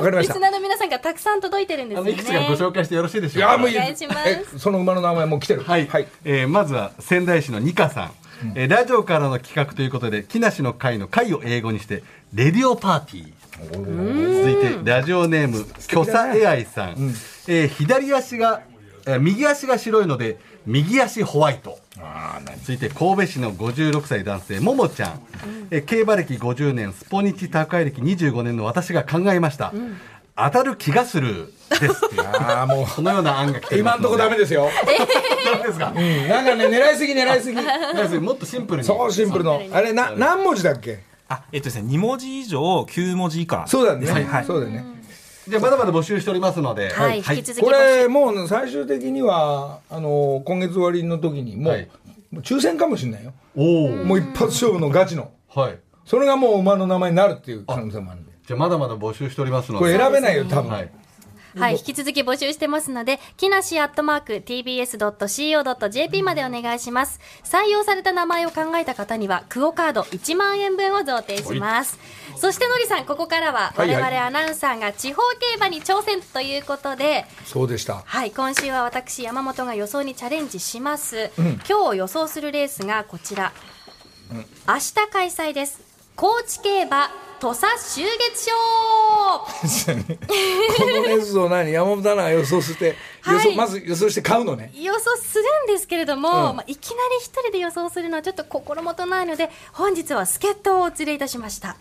[0.05, 0.35] かりました。
[0.35, 2.11] リスナーの皆さんがたくさん届いてるんですよね。
[2.11, 5.62] いくつかご紹介してよろしいでしいょうかその馬の名前もう来てる。
[5.62, 6.09] はい、はい。
[6.24, 8.12] えーまずは仙台市のニカさん、
[8.57, 12.03] えーラジオからの企画ということで木梨の会の会を英語にして
[12.35, 13.33] レディオパーティー。
[13.70, 16.96] 続いてラジオネームキョサエアイさん、
[17.46, 18.62] えー左足が、
[19.07, 21.79] えー右足が白いので右足ホワイト。
[22.62, 25.20] 続いて神戸市の56歳男性ももちゃん、
[25.70, 29.72] えー競馬歴50年スポニチ宅配歴25年の私が考えました、
[30.37, 32.22] 当たる気がするですっていう。
[32.27, 32.87] ああもう。
[32.87, 33.98] このような案が来ています。
[33.98, 34.68] 今んとこダメですよ。
[35.44, 35.92] ダメですか？
[35.94, 36.29] うん。
[36.29, 37.59] なんかね狙いすぎ狙いすぎ。
[37.96, 38.87] 要するにもっとシンプルに。
[38.87, 39.62] そうシンプルの。
[39.72, 41.00] あれな何文字だっけ？
[41.29, 43.64] あ、えっとですね、二文字以上、九文字以下。
[43.66, 44.11] そうだね。
[44.11, 44.44] はいはい。
[44.44, 44.85] そうだよね
[45.48, 51.88] じゃあまだまだ募集しておりますので、はい、引き続きこれもう最終的にはあの今月終わりの時にもうはい。
[52.30, 53.33] もう抽選かもしれないよ。
[53.54, 55.30] おおもう一発勝負のガチの。
[55.54, 55.78] はい。
[56.04, 58.33] それがもう馬の名前になるっていう可能性もあるんで。
[58.46, 60.70] じゃあまだまだ募集しておりますのこでれ選べないよ多分。
[60.70, 60.90] はい
[61.57, 67.21] はい、引き続き募集してますので、木梨アットマーク tbs.co.jp までお願いします。
[67.45, 71.99] 採用された名前を考えた方には、クオカード1万円分を贈呈します。
[72.37, 81.31] そしてのりさん、ここからは我はいはい々アナウンサーが地方競馬に挑戦ということで、そうでしたはい、今週は私、山本が予想にチャレンジします。
[81.69, 83.53] 今日予想するレースがこちら。
[84.67, 85.81] 明日開催です。
[86.17, 87.11] 高知競馬
[87.44, 88.02] 土佐秋
[88.33, 88.52] 月賞。
[90.07, 91.70] このレースを何？
[91.72, 93.44] 山本アナが予想して予はい。
[93.50, 94.72] 想まず予想して買うのね。
[94.74, 101.76] 予想するんですけれども、まあ、いきなり一人で予想するのはちょっと心もとないので本日は助っ人をお連れいたしました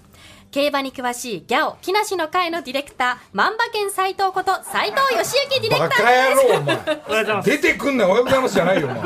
[0.54, 7.42] 競馬に詳しいギャオ木梨の会のディレクター万馬券斎藤こと斎藤義行ディレバクターカ野郎お前。
[7.42, 9.02] 出てくんなおはようございますじゃないよお前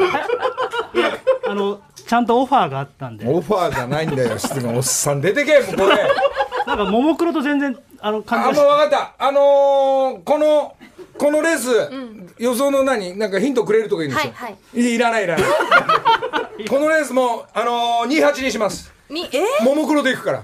[1.47, 6.09] あのちゃんとオファーがあったんでオファーじゃないんだよ質問おっさん出てけもうこれ
[6.65, 9.25] なんかももクロと全然あのあ感じもう分かった。
[9.25, 10.75] あのー、この
[11.17, 11.69] このレース、
[12.37, 13.17] 予想の何？
[13.17, 14.95] なんかヒントくれるとかいいんですよ、はいはい。
[14.95, 15.45] いらないいらない。
[16.69, 18.93] このレースもあのー、28にします。
[19.09, 20.43] にえももクロでいくから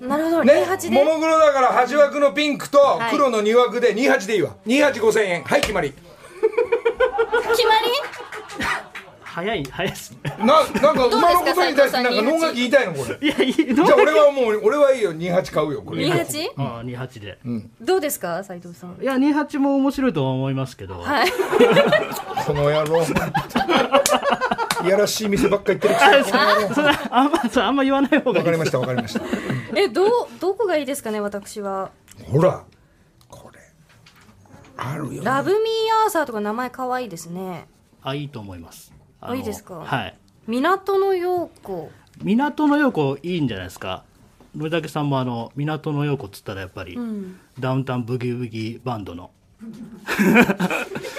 [0.00, 0.52] なるほど、ね。
[0.66, 1.04] 28もで。
[1.04, 2.78] もクロだから8枠のピンクと
[3.10, 4.54] 黒の2枠で28でいいわ。
[4.66, 5.92] 285000円はい決まり。
[5.92, 7.90] 決まり？
[9.22, 10.18] 早い早いですね。
[10.38, 10.64] ななん
[10.96, 13.18] か馬のことに対してなんか脳書き言いたいのこれ。
[13.20, 15.14] いやいいじゃあ俺はもう俺はいいよ。
[15.14, 16.06] 28買うよこれ。
[16.06, 16.48] 28?
[16.56, 17.38] あ二八で、
[17.82, 18.96] どうですか斉藤さん？
[19.02, 21.28] いや二八も面白いとは思いますけど、はい。
[22.46, 23.04] この野郎
[24.86, 29.24] いやらしい店ばっか行ってるくせあんまそれあんま言わない方がいいわかりましたわかりました
[29.76, 30.08] えどう。
[30.40, 31.90] どこがいいですかね私は
[32.24, 32.64] ほら
[33.28, 33.60] これ
[34.76, 37.66] あるよラブミーアーサーとか名前可愛いですね
[38.02, 40.14] あいいと思いますああいいですかはい
[40.46, 41.90] 港の陽子
[42.22, 44.04] 港の陽子いいんじゃないですか
[44.54, 46.98] 森竹さんもあの港の陽子っつったらやっぱり、
[47.58, 49.30] ダウンタウンブギウギバンドの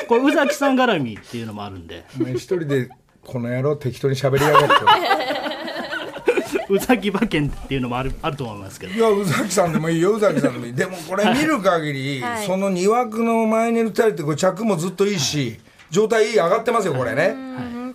[0.08, 1.46] これ宇崎さん絡みっていう。
[1.46, 2.90] のもあるんで一人で
[3.28, 4.74] この野郎適当に喋りやがって。
[6.70, 8.94] 宇崎馬券っていうのもあるあると思いますけど。
[8.94, 10.74] いや宇崎さんでもいいよ宇崎さんでもいい。
[10.74, 12.46] でもこれ見る限り、はい。
[12.46, 15.60] その2枠の前に打たれてこれ着もずっといいし
[15.90, 17.36] 状態いい上がってますよこれね、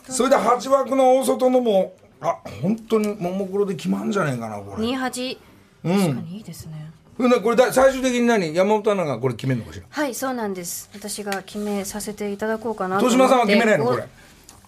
[0.08, 4.86] それで8枠の大外のもあ本当にももクロで決まんじゃねえかなこれ。
[4.86, 5.38] 28
[5.84, 5.98] うん。
[5.98, 6.90] 確かにいいですね。
[7.18, 8.54] ほんでこれだ最終的に何？
[8.54, 9.84] 山本アナがこれ決めるのかしら。
[9.90, 10.88] はいそうなんです。
[10.94, 13.84] 私が決めさせていただこうかなと豊島さんは決めないの？
[13.84, 14.04] これ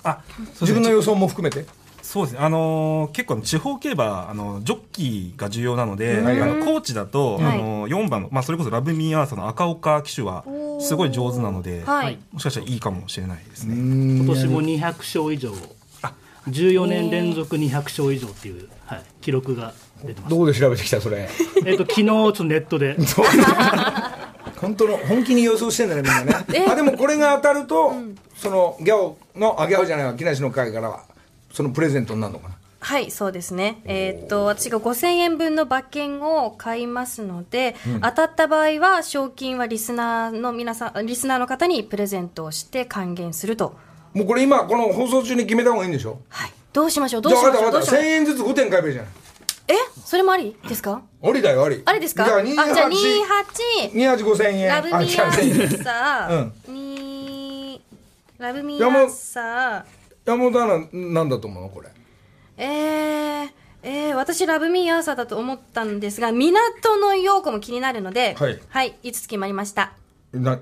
[0.05, 0.23] あ
[0.61, 1.67] 自分の予想も含めて？
[2.03, 6.51] そうですね、あのー結構地方競馬あのジョッキーが重要なので、はいはい。
[6.51, 10.45] あの高知だと、はいあの4番の、まあ、それこそラブミーアーサーの赤岡騎手は
[10.81, 12.19] すごい上手なので、はい。
[12.31, 13.75] もしかしたらいいかもしれないですね。
[13.75, 15.53] 今年も200勝以上。
[16.49, 19.73] 14年連続200勝以上っていう、はい、記録が
[20.05, 20.31] 出てます。
[20.31, 21.27] どこで調べてきたそれ。
[21.65, 22.97] えっと昨日ちょっとネットで
[24.65, 26.67] 本当の本気に予想してんだねみんなね。
[26.71, 27.93] あでもこれが当たると、
[28.37, 31.05] そのギャオのあギャオじゃないわ木梨の会からは
[31.53, 32.55] そのプレゼントになるのかな。
[32.81, 33.81] はいそうですね。
[33.87, 43.75] えーっと私が5000円分の馬券を買いますので、当たった場合は賞金はリスナーの皆さんリスナーの方にプレゼントをして還元すると。
[44.13, 46.19] もうこれ今この放送中に決めた方がいいんでしょ？
[46.29, 46.53] はい。
[46.75, 47.23] どうしましょう？
[47.23, 47.73] どうし1000ましょう？
[47.73, 48.05] どうしましょう？
[48.05, 49.13] 円ずつ5点買えばいいじゃない
[49.67, 49.75] え
[50.05, 50.57] それもあり？
[50.69, 51.03] ですか？
[51.23, 51.83] ありだよあり。
[51.85, 52.25] あれですか？
[52.25, 54.69] じゃああじゃあ28 28 285000円。
[54.69, 57.81] ラブミーアあ違う1000円ッサうん。
[58.39, 59.87] ラブミーアッサ
[60.27, 61.89] 山本アナなんだと思うのこれ？
[61.89, 61.93] ー
[62.59, 63.51] えー
[63.83, 68.59] えー、私ラブミーアーサーだと思ったんですが港の陽子も気になるのではい。
[68.69, 69.93] はい、5つ決まりました。
[70.33, 70.59] な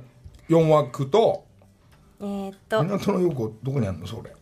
[0.48, 1.44] 4枠と？
[2.20, 2.82] えー、っと。
[2.84, 4.32] 港の横どこにあるのそれ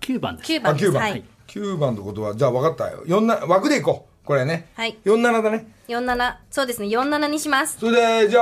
[0.00, 0.52] ？9番です。
[0.52, 3.02] 9あ9番、番ですはい、9番ってことはじゃあ分かったよ。
[3.06, 4.26] 4な枠でいこう。
[4.26, 4.68] これね。
[4.74, 5.66] はい、47だね。
[5.88, 6.86] 47そうですね。
[6.86, 7.78] 47にします。
[7.78, 8.40] それでじゃ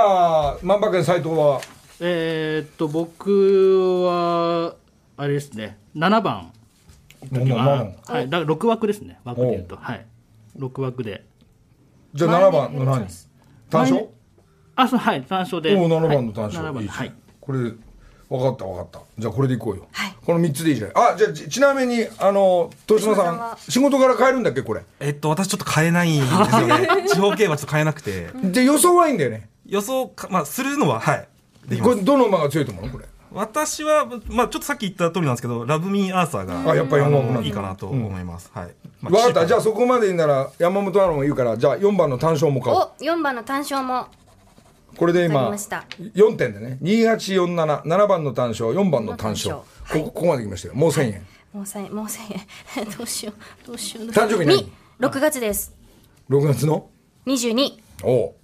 [0.50, 1.60] あ万馬券斎藤は？
[2.00, 4.74] えーっと僕は
[5.16, 5.78] あれですね。
[5.96, 6.52] 7番。
[7.30, 9.18] もうもうもうはい、だから6枠ですね。
[9.24, 9.76] 枠でいうと。
[9.76, 10.06] はい。
[10.58, 11.24] 6枠で。
[12.12, 13.06] じゃあ7番の何？
[13.70, 14.06] 単勝？
[14.76, 15.22] あそうはい。
[15.22, 15.74] 単勝で。
[15.74, 16.16] おお7はい。
[16.16, 17.12] 番の単勝、7番いいはい。
[17.40, 17.78] これ分
[18.40, 19.00] かった分かった。
[19.16, 24.82] じゃあこれでいこうよ、はいこの3つでいいじゃないあじゃあちちなみにあの豊島さん仕事から帰るんだっけこれ？
[25.00, 26.86] えっと、私ちょっと買えないんですよね。
[27.08, 28.28] 地方競馬ちょっと買えなくて。
[28.34, 31.28] で予想はいいんだよね予想か、まあ、するのは、はい。
[31.66, 31.92] できます。
[31.94, 33.06] これどの馬が強いと思うのこれ？
[33.32, 38.50] 私は、まあ、ちょっとさっき言った通りなんですけど、ラブミーアーサーが、あやっぱりあ四番なんだのいいかなと思います。
[38.52, 38.68] はい。
[39.00, 44.08] ま分かったじゃああ、そこまでいいなら山本アナも言うからじゃあ4番の単勝も買おうお4番の単勝も
[44.98, 49.58] これで今わかりました4点でね28477番の単勝4番の単勝
[49.92, 50.74] ここここまで来ましたよ。
[50.74, 51.26] もう1000円。
[51.52, 51.94] もう1000円。
[51.94, 52.20] もう1000
[52.84, 52.90] 円。
[52.98, 53.66] どうしよう。
[53.66, 54.06] どうしよう。
[54.10, 54.56] 誕生日何？
[54.56, 55.72] に6月です。
[56.28, 56.90] 6月の
[57.26, 58.34] ？22おう。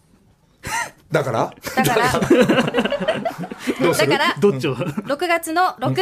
[1.13, 1.55] だから？
[1.77, 2.13] だから。
[3.97, 4.37] だから。
[4.41, 5.97] どっちを？6月の6、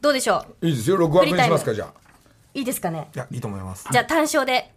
[0.00, 0.66] どうでしょう？
[0.66, 0.96] いいですよ。
[0.96, 1.94] 6枠にしますかじゃあ。
[2.54, 3.08] いいですかね？
[3.14, 3.88] いや、いいと思います。
[3.90, 4.72] じゃあ単勝で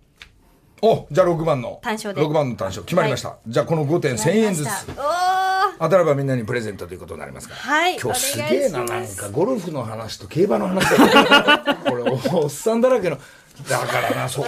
[0.88, 1.80] おじゃあ6番の。
[1.82, 2.22] 単勝で。
[2.22, 2.86] 6番の単勝。
[2.86, 4.70] 決まりました、じゃあこの5点1000円ずつ。
[5.80, 7.60] 当たればみんなにプレゼントということになりますから。
[7.62, 7.98] はい。
[7.98, 10.86] 今日すげえななんかゴルフの話と競馬の話。
[10.86, 13.18] だ よこれおおっさんだらけの。
[13.68, 14.46] だからなそう。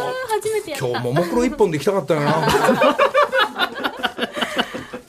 [0.79, 2.35] 今日ももクロ一本で行きたかったよな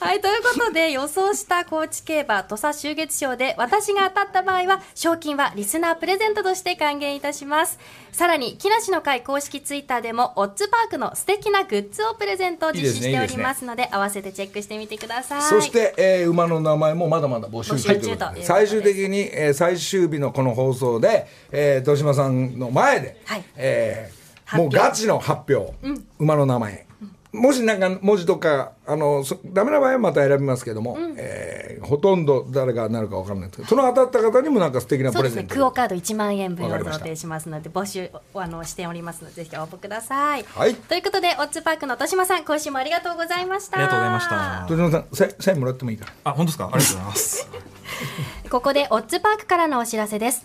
[0.09, 7.77] はい、ということで 予想した高知競馬土佐秋月賞で私が当たった場合は賞金はリスナープレゼントとして還元いたします。
[8.11, 15.41] さらに木梨の会公式ツイッターでもオッズパークの素敵なグッズをプレゼントを実施しておりますので合わせてチェックしてみてください。
[15.43, 18.43] そして、えー馬の名前もまだまだ募集中ということで。
[18.43, 23.43] 最終的に、えー最終日のこの放送で、えー、豊島さんの前で、はい。
[23.55, 24.19] えー
[24.57, 25.75] もうガチの発表、
[26.17, 26.87] 馬の名前、
[27.31, 35.43] もしなんか文字とかあのそダメな場合はまた選びますけども、えーほとんど誰がなるか分からないですけどその当たった方にもなんか素敵なそうですね。
[35.43, 40.75] プレゼントクオカード1万円分を贈呈しますので募集をあのしておりますのでぜひ応募ください、はい。
[40.75, 43.77] ということでオッズパークの豊島さん今週もありがとうございました。
[43.77, 44.65] ありがとうございました。
[44.69, 46.65] 豊島さんサインサインもらってもいいかなあ、本当ですか？
[46.73, 47.49] ありがとうございます。
[48.51, 50.43] ここでオッズパークからのお知らせです。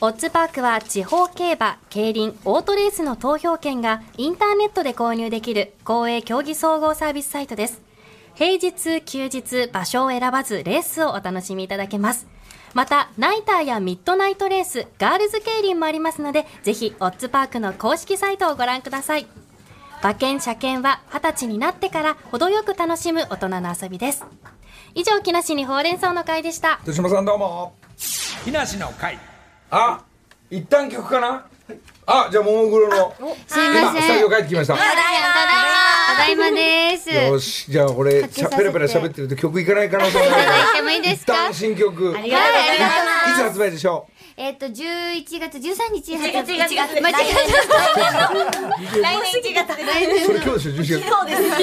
[0.00, 7.80] オッズパークは地方競馬、競輪、オートレースの投票権がインターネットで購入できる公営競技総合サービスサイトです。
[8.34, 12.26] 平日、休日、場所を選ばずレースをお楽しみいただけます。
[12.74, 19.28] また、ナイターやミッドナイトレース、ガールズ競輪もありますので、ぜひ、オッズパークの公式サイトをご覧ください。
[20.02, 24.24] 馬券、車券は20歳になってから程よく楽しむ大人の遊びです。
[24.96, 26.80] 以上、木梨にほうれん草の会でした。
[26.80, 27.76] 豊島さんどうも
[28.44, 29.18] 木梨の会
[29.70, 30.02] あ
[30.50, 31.46] 一旦曲かな？
[32.06, 33.14] あじゃあももクロの
[33.46, 34.74] すいま今スタせんジオ帰ってきました。
[34.74, 36.50] ただいま。
[36.50, 37.10] です。
[37.10, 43.34] よしじゃあこれペラペラ喋ってると曲いかない可能性がいただいあてもいいでる一すか旦新曲いありがとうございます。
[43.34, 46.44] つ発売でしょえっと11月13日発売。
[46.44, 47.00] 1月1月。
[47.00, 47.32] 間違え
[49.00, 51.08] 来年1月でうそれ今日でしょ11月。
[51.08, 51.40] そうです。
[51.48, 51.56] た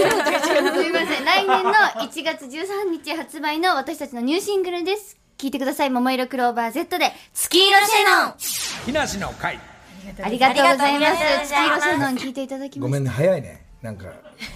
[0.73, 1.25] すみません。
[1.25, 5.89] 来年の1月13日発売の私たちのニューシングルです聞いてください。
[5.89, 8.33] 桃色クローバー Z で月色シェノン。
[8.85, 9.59] 木梨の会。
[10.23, 11.49] ありがとうございます。
[11.49, 13.65] 月色さんの聞いていただきましごめんね早いね。
[13.81, 14.05] なんか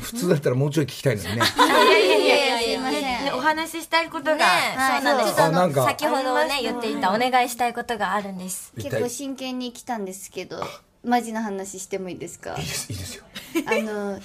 [0.01, 1.41] 普通だったらもうちょい聞きたいのにね。
[1.57, 4.43] たいやいやいやすいませんねお話ししたいことが、ね
[4.77, 5.41] そうなんです。
[5.41, 8.71] あなんか先ほどね、言っていたお願いしたいことがあるんです。
[8.75, 10.61] 結構真剣に来たんですけど
[11.03, 12.51] マジな話してもいいですか？
[12.51, 13.23] いいですいいですよ。
[13.65, 14.19] あの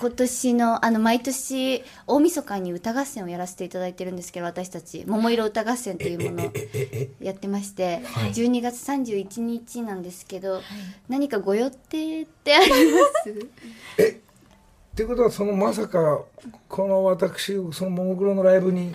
[0.00, 6.52] 今年のあの毎年大晦日に歌合戦をやらせていただいてるんですけど私たち「桃色歌合戦」というものを
[7.20, 7.98] やってまして
[8.32, 10.62] 12月31日なんですけど
[11.08, 13.34] 何かご予定ってありますっ
[14.94, 16.22] ていうことはそのまさか
[16.68, 18.94] この私そのももクロのライブに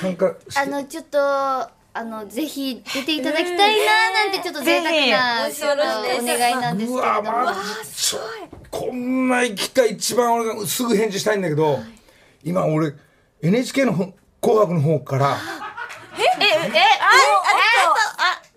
[0.00, 5.60] 参加してあのちょっとあのぜひ出ていただきたいななんてちょっと贅沢なぜひ。
[5.60, 5.82] ちょっと
[6.22, 7.28] お願いなんですうけれども。
[7.30, 7.56] わま
[7.94, 8.18] ちょ
[8.70, 11.78] こんな行きたい一番俺がすぐ返事したいんだけど
[12.44, 12.92] 今俺
[13.42, 15.38] NHK の方紅白の方から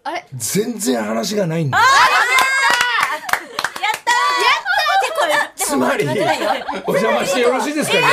[0.04, 0.26] あれ？
[0.36, 1.78] 全然話がないんだ
[5.70, 6.10] つまりお
[6.94, 8.12] 邪魔してよろしいですかじゃあ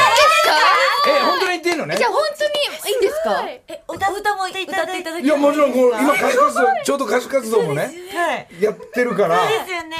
[1.08, 1.96] え本当に言ってんのね？
[1.96, 2.50] じゃあ本当に
[2.92, 3.42] いいんですか？
[3.68, 8.46] え歌歌も歌っていただいていやもちろんこう今歌手活動ちょうど歌手活動もねはい。
[8.60, 9.36] やってるから。
[9.46, 9.96] ですよね。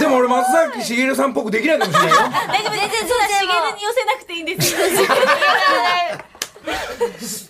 [0.00, 2.16] でも俺松崎しげるさんっぽくできないかもしれないよ。
[2.48, 4.80] 大丈夫全然そうだしげるに寄せなくていいんですよ。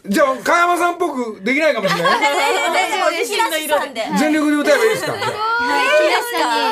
[0.06, 2.18] じゃあ加山さんっぽくできないかもしれないよ。
[2.72, 5.12] 大丈夫自身の色で全力で歌えばいいですか？
[5.18, 5.30] じゃあ。
[5.98, 6.66] 木梨さんに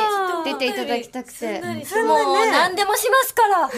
[0.45, 1.61] 出ていただきたくて。
[1.61, 3.71] もう何でもしますから。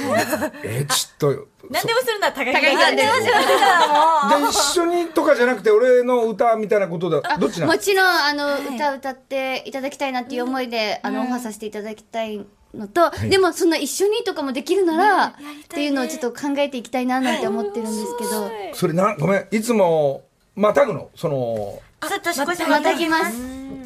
[0.62, 7.36] えちょっと 何でもするのは高木さんですで一緒にとかじゃなくて俺の歌みたいなことだ。
[7.38, 7.72] どっちなの？
[7.72, 12.44] もちろんあの、歌歌っていただきたいなっていう思いで、あのオファーさせていただきたい
[12.74, 15.32] のと、でもそんな一緒にとかもできるなら、っ
[15.68, 20.24] ていうのをちょっと考えていきたいななんて思ってるんですけど、それなごめんいつも
[20.56, 21.78] またぐのその
[22.08, 23.36] ちょっと少しまたぎます。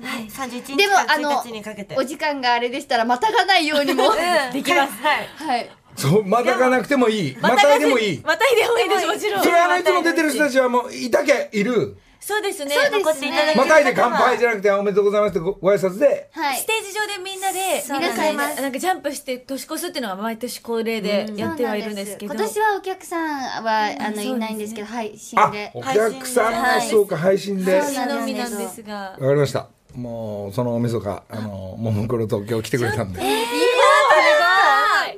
[0.02, 0.26] はい。
[0.28, 1.96] 31日でもあの1日にかけて。
[1.98, 4.04] お時間があれでしたらまたがないようにも、
[4.52, 4.92] できます。
[5.02, 5.28] はい。
[5.36, 5.70] はい。
[5.96, 7.36] そうまたがなくてもいい。
[7.40, 8.22] またいでもいい。
[8.24, 8.88] またいでもいい。
[8.88, 9.42] ですもちろん。
[9.42, 11.96] それあのいつも出てる人たちはもういたけいる
[12.26, 12.74] そうですね。
[12.90, 16.30] 残っていただきまたいで乾杯じゃなくておめでとうございますってごご挨拶で。
[16.32, 16.56] はい。
[16.56, 16.64] ス。
[16.64, 22.32] テージ上でみんなで皆さんがなんかジャンプして年越すっていうのが毎年恒例でやってはいるんですけど。
[22.32, 25.70] 今年はお客さんは、あのいないんですけど、配信あで。
[25.74, 26.88] お客さんがはい。
[26.88, 27.78] そうか配信で。
[27.78, 29.18] わそうかのみなんですが。
[29.20, 29.68] りました。
[29.94, 33.20] もうそのおみそかあのももクロと今日来てくれたんで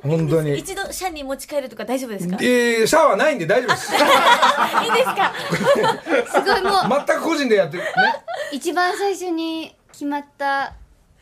[0.02, 2.36] 本当に一度社に持ち帰るとか大丈夫ですか？
[2.40, 3.92] えー、シャワーないんで大丈夫です。
[3.92, 5.32] いいですか？
[6.40, 7.82] すごいもう、全く個人でやってる。
[7.82, 7.90] ね。
[8.52, 10.74] 一番最初に決まった、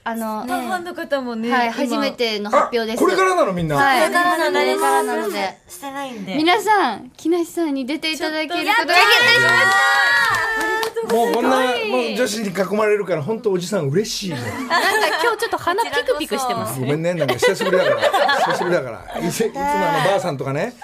[0.07, 2.99] あの、ファンの方もねはい、今初めての発あ、表です。
[2.99, 3.77] これからなのみんな。
[3.77, 5.59] はい、これからなのこれからなので。
[5.67, 14.37] してないんで皆さん、木梨さんに出ていただけることが決定しましたもうこんな、もう女子に囲まれるから、本当おじさん嬉しいね。
[14.37, 18.01] なんか今日ちょっと鼻ピクピクしてますごめんね、なんか久しぶりだから。
[18.47, 19.19] 久しぶりだから。
[19.27, 20.75] いついつもあのばあさんとかね。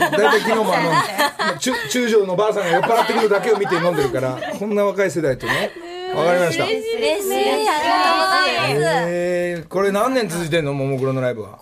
[0.00, 0.80] だいたい昨日もあ
[1.52, 5.70] の、中中将のばあさんが酔っ払ってくるだけを見て飲んでるから、こんな若い世代とね。
[6.14, 6.64] わかりました。
[6.64, 6.96] 嬉しい。
[6.96, 9.00] ありがとうござい。
[9.02, 9.06] ます。
[9.08, 10.72] えー、これ何年続いてんの？
[10.72, 11.58] ももクロのライブは。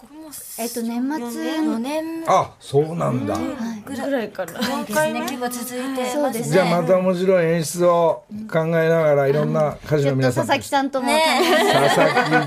[0.59, 2.25] えっと、年末4年。
[2.27, 3.37] あ、そうなんだ。
[3.85, 4.53] ぐらいかな。
[4.85, 10.49] ですね、結構続いてそうですじゃあまた面白い演出を考えながらいろんな歌手の皆さんと。
[10.49, 12.47] 佐々木さんとも、佐々木が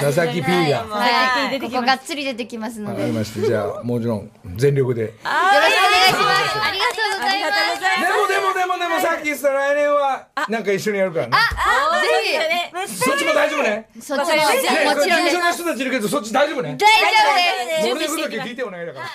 [0.00, 3.46] 佐々木 P がはい、ここがっつり出てきますのわで、よろしくかりました。
[3.46, 5.06] じゃあもちろん全力で。
[5.06, 5.97] でお願いします。
[6.16, 8.12] ありがとうございます。
[8.18, 11.32] もでもでもでもさっき言ってた来年はなんか一緒にやるからね。
[12.76, 13.88] ぜそっちも大丈夫ね。
[13.94, 14.42] ひ、そっちも、ね。
[14.94, 15.36] もちろんです。
[15.36, 16.88] 事務所の人たちいるけどそっち大丈夫ね大
[17.88, 18.14] 丈夫です。
[18.14, 19.06] 俺のことだけ聞いてお願いだから。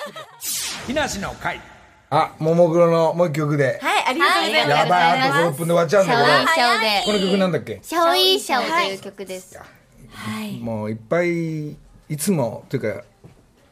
[0.87, 1.61] 木梨の会
[2.09, 3.79] あももクロのもう一曲で。
[3.81, 4.79] はいありがとうございます。
[4.79, 7.17] やばいあと5分で終わっちゃうんシャオイだシャオでけど。
[7.17, 9.59] この曲なんだっけシャオイシャオという曲です。
[10.61, 13.03] もういっぱいいつもというか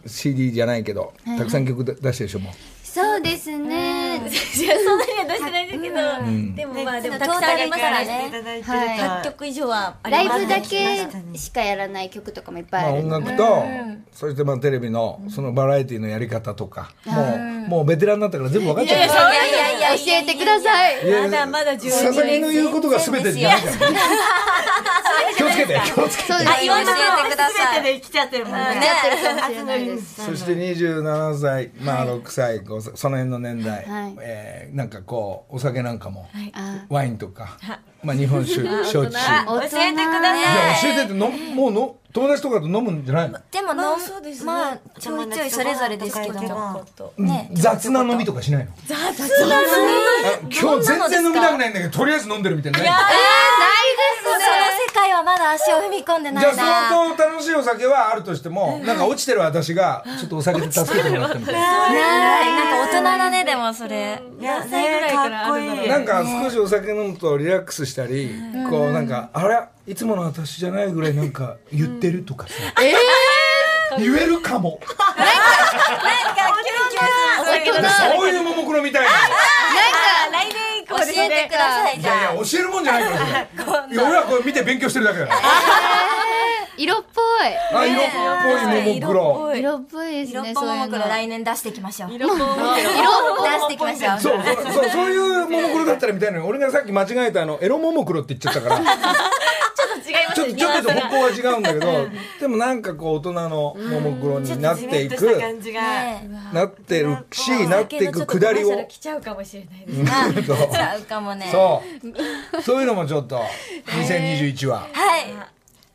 [0.07, 2.53] CD じゃないけどたくさん曲出してるでしょもう
[2.94, 4.18] そうですね。
[4.18, 5.96] いや そんなには出してないんですけど、
[6.58, 8.30] でもまあでもたくさんありますからね。
[8.30, 9.00] ねはい。
[9.00, 12.10] 100曲以上はありますライブだけしかやらない。
[12.10, 12.62] 曲とかもい。
[12.62, 12.82] っぱい。
[12.82, 13.64] まあ、ある音楽と、
[14.12, 19.36] そしてまあテレビのそのバラエティのやり方とか、もうもうベテランになったから全部分かっちゃうからい。
[19.36, 19.52] やい。
[19.54, 19.82] やい。
[19.82, 21.08] や教えてください。
[21.08, 21.10] い。
[21.10, 23.62] やまだまだ12佐々木の言うことが全てじゃない。
[25.38, 26.92] 気をつけて気をつけてそうですあ言わせて
[27.32, 27.84] ください。
[27.84, 28.82] 全てで来ちゃってるもんね。
[30.02, 34.16] そして27歳まあ6歳5歳その辺の年代、はい。
[34.22, 37.58] えーなんかこうお酒なんかも、あワインとか、
[38.04, 38.94] まあ、日本酒焼酎。
[38.94, 40.82] 教えてください。
[40.82, 43.40] 教えてってのもうの友達とかと飲むんじゃないの？
[43.52, 44.46] でも、のそうですね。
[44.46, 46.86] まあ、ちょいちょいそれぞれですけど。
[47.18, 47.50] ね。
[47.54, 48.72] 雑な飲みとかしないの？
[48.86, 48.98] 雑
[49.48, 49.68] な飲
[50.50, 50.56] み？
[50.56, 52.96] 今日全然飲みたくないんだけどとりあえず飲んでるみたいなのない
[54.24, 54.31] その
[54.92, 61.62] 世界ははまだ足を踏み込んでなじゃあいな相当楽しいお酒はあるとしても、なんか落ちてる私が、ちょっとお酒で助けてもらってみたいな。
[61.94, 64.22] ないなんか大人だねでもそれ。
[64.39, 68.36] いやねかっこいいなんか少しお酒飲むとリラックスしたり、
[68.70, 72.54] こうなんか、あれいつもの私じゃないぐらいなんか言ってるとかさ。
[73.98, 74.80] 言えるかも。
[78.18, 79.10] そういうももクロみたいな。
[80.92, 85.39] 教えてくださいいやいや、教えるもんじゃないから、それ いや俺はこれ見て勉強してるだけだから。
[86.82, 87.22] 色っぽ
[87.78, 89.56] あ、色っぽいももクロ。
[89.56, 89.60] い。
[89.60, 91.08] 色っぽいです色っねぽももクういうの。
[91.10, 92.14] 来年出していきましょう。
[92.14, 92.46] 色色っぽ
[93.48, 93.52] い。
[93.52, 93.78] 出してい。
[93.78, 98.82] きましょうそうそうそうそういうももクロだったらみたいなの俺がさっき間違えたあのエロももクロって言っちゃったから。
[99.74, 102.08] ちょっと違いますちょっとちょっと方向は違うんだけど
[102.40, 105.18] でもなんかこう大人のももクロになっていく。
[105.18, 105.82] した感じが。
[106.54, 108.86] なってるしなっていくくだりを。
[108.86, 111.82] 来ちゃうかもしれないですそうちゃうかもねそ
[112.58, 113.40] うそういうのもちょっと
[113.86, 115.51] 2021ははい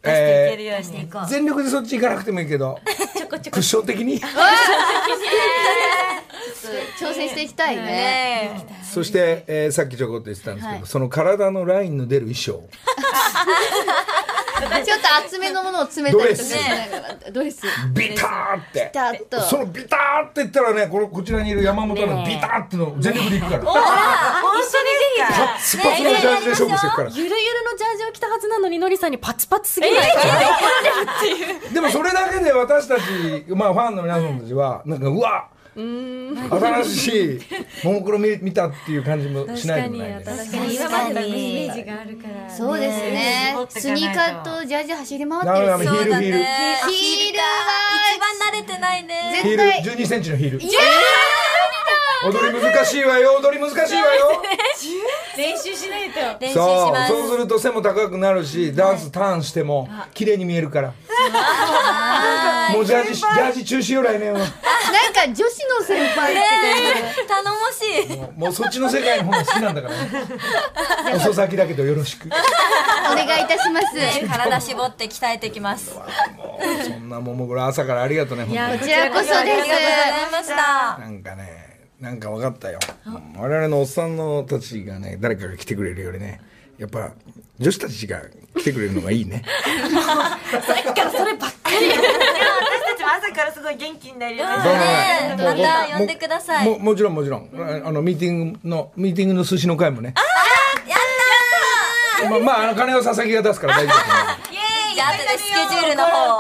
[0.09, 1.09] えいけるように。
[1.09, 2.79] ー全力でそっち行かなくてもいいけど。
[3.29, 4.21] クッション的に？
[6.99, 7.83] 挑戦していきたいね。
[7.83, 12.63] ねそして、えーさっきちょこっと言ってたんですけど、その体のラインの出る衣装
[14.57, 17.63] ちょっと厚めのものを詰めたりとかしながらドレス。
[17.93, 18.91] ビターって。
[18.93, 19.41] ピタッと。
[19.43, 23.65] そのビターって言ったらねこれこちらにいる山本のビターっての全力でいくから。
[23.65, 24.79] 本当にぜ
[25.59, 25.63] ひ。
[25.63, 27.11] スパツのジャージで勝負してるから。
[27.11, 27.35] ゆるゆる
[27.71, 30.11] のジャージを着たはずなのにのりさんにパツパツすぎない。
[31.73, 33.01] でもそれだけで私たち、
[33.49, 37.41] まあ、ファンの皆さんたちはなんかうわ新しい
[37.85, 40.23] ももクロ見見たっていう感じもしないでもないね。
[40.25, 42.51] 確かに今までのイメージがあるから。
[42.51, 43.55] そうですね。
[43.69, 45.57] スニーカーとジャージ走り回ってる。
[45.57, 46.45] ヒールヒールヒールは
[48.07, 49.41] 一番慣れてないね。
[49.43, 50.59] ヒール絶対1 2センチのヒール
[52.31, 53.39] 踊り難しいわよ。
[53.41, 54.43] 踊り難しいわよ。
[55.37, 56.21] 練習しないと。
[56.41, 57.13] 練習しそうます。
[57.13, 60.93] そうすると背も高くなるしダンスターンしても綺麗に見えるから。
[62.73, 64.39] もうジャージジャージ中止よ来年は。
[64.39, 64.49] なん
[65.13, 66.37] か女子の先輩っ
[67.15, 68.17] て頼もしい。
[68.17, 71.15] もうもうそっちの世界の方が好きなんだからね。
[71.17, 72.27] 遅咲きだけどよろしく。
[72.27, 74.29] お願いいたします。
[74.29, 75.91] 体絞って鍛えてきます。
[75.91, 76.01] こ
[76.37, 78.79] もうそんなももクロ朝からありがとうね本当に。
[78.79, 79.35] こちらこそです。
[79.35, 79.81] ありがとうござい
[80.33, 80.99] ました。
[80.99, 81.66] なんかね
[82.01, 82.79] なんか分かったよ。
[83.37, 86.41] 我々のおっさんのたちがね誰かが来てくれるよりね
[86.79, 87.13] やっぱ
[87.59, 88.21] 女子たちが
[88.57, 89.43] 来てくれるのがいいね。
[89.67, 89.93] 私
[90.83, 91.05] たち
[93.03, 95.37] も朝からすごい元気になりまね。
[95.39, 96.69] また呼んでください。
[96.69, 97.51] ももちろんもちろん。
[97.59, 100.13] ああのミーティングのミーティングの寿司の会もね。
[102.29, 103.97] まあまああの金を佐々木が出すから大丈夫。
[103.97, 104.17] ですね
[104.95, 106.39] じゃあ後でスケジュールの方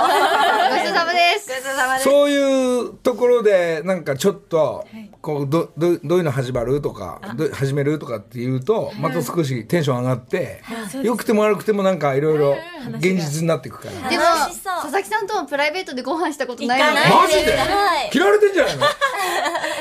[0.76, 2.04] ごちそうさまです。
[2.04, 4.86] そういうところでなんかちょっと
[5.20, 10.62] こうどどどういうの始まるとかど始めるとかっていうとまた少しテンション上がって
[11.02, 12.56] 良くても悪くてもなんかいろいろ
[12.98, 14.08] 現実になっていくから。
[14.08, 17.56] でも佐々木さんともプライベートでご飯したことないマジで？
[17.56, 18.10] はい。
[18.12, 18.86] 嫌われてんじゃないの？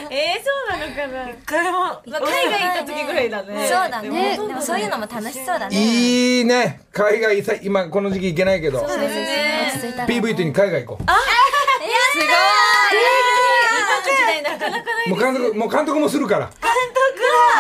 [0.09, 1.79] えー、そうなのかな、これも。
[1.79, 3.67] まあ、海外行った時ぐらいだね。
[3.67, 4.37] そうだね。
[4.37, 5.75] でもそういうのも楽しそうだね。
[5.75, 6.81] いいね。
[6.91, 8.81] 海外さ今この時期行けないけど。
[8.81, 8.99] 落ち
[9.81, 11.05] 着いた PV に海外行こう。
[11.05, 11.15] も
[14.15, 16.49] う監督もう監督もすごいもう監督もするから。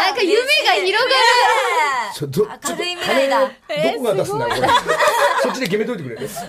[0.05, 1.15] なんか夢が広がる。
[2.69, 3.51] 明るい未来だ。
[3.67, 4.67] 金どこが出すんだよこれ。
[5.43, 6.15] そっちで決めといてくれ。
[6.15, 6.39] る佐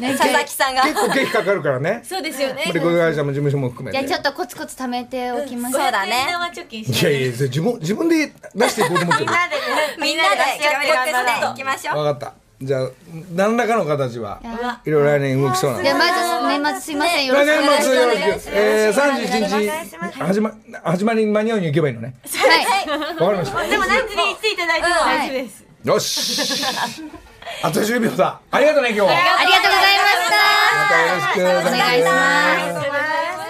[0.00, 0.82] 々木さんが。
[0.82, 2.02] 結構経費かかるからね。
[2.04, 2.70] そうですよね。
[2.72, 4.06] レコード会社も事務所も含めて。
[4.06, 5.76] じゃあちょっとコツコツ貯めておきます。
[5.76, 6.26] そうだね。
[6.30, 9.30] 生貯金しいやいや自分自分で出していこうと思ってる。
[10.00, 10.28] みんなで
[10.60, 11.96] 協力していきましょう。
[11.96, 12.88] 分かったじゃあ
[13.34, 14.40] 何らかの形は
[14.84, 16.12] いろいろ来年動きそうなんでじゃあまず
[16.72, 17.26] 年末すいません。
[17.26, 17.90] よろ来しくお願いします。
[17.90, 20.52] 年末よろしくえー31日始ま
[20.82, 22.14] 始まりに間に合うに行けばいいのね。
[22.24, 22.88] はい。
[22.88, 22.98] わ
[23.28, 23.62] かりました。
[23.68, 25.64] でも何時に来ていただいても大丈夫です。
[25.84, 26.64] よし。
[27.62, 28.40] あと10秒だ。
[28.50, 29.16] ありがとうね今日は。
[29.38, 30.36] ありがとうございました。
[30.76, 32.80] またよろしくお願いしま
[33.42, 33.45] す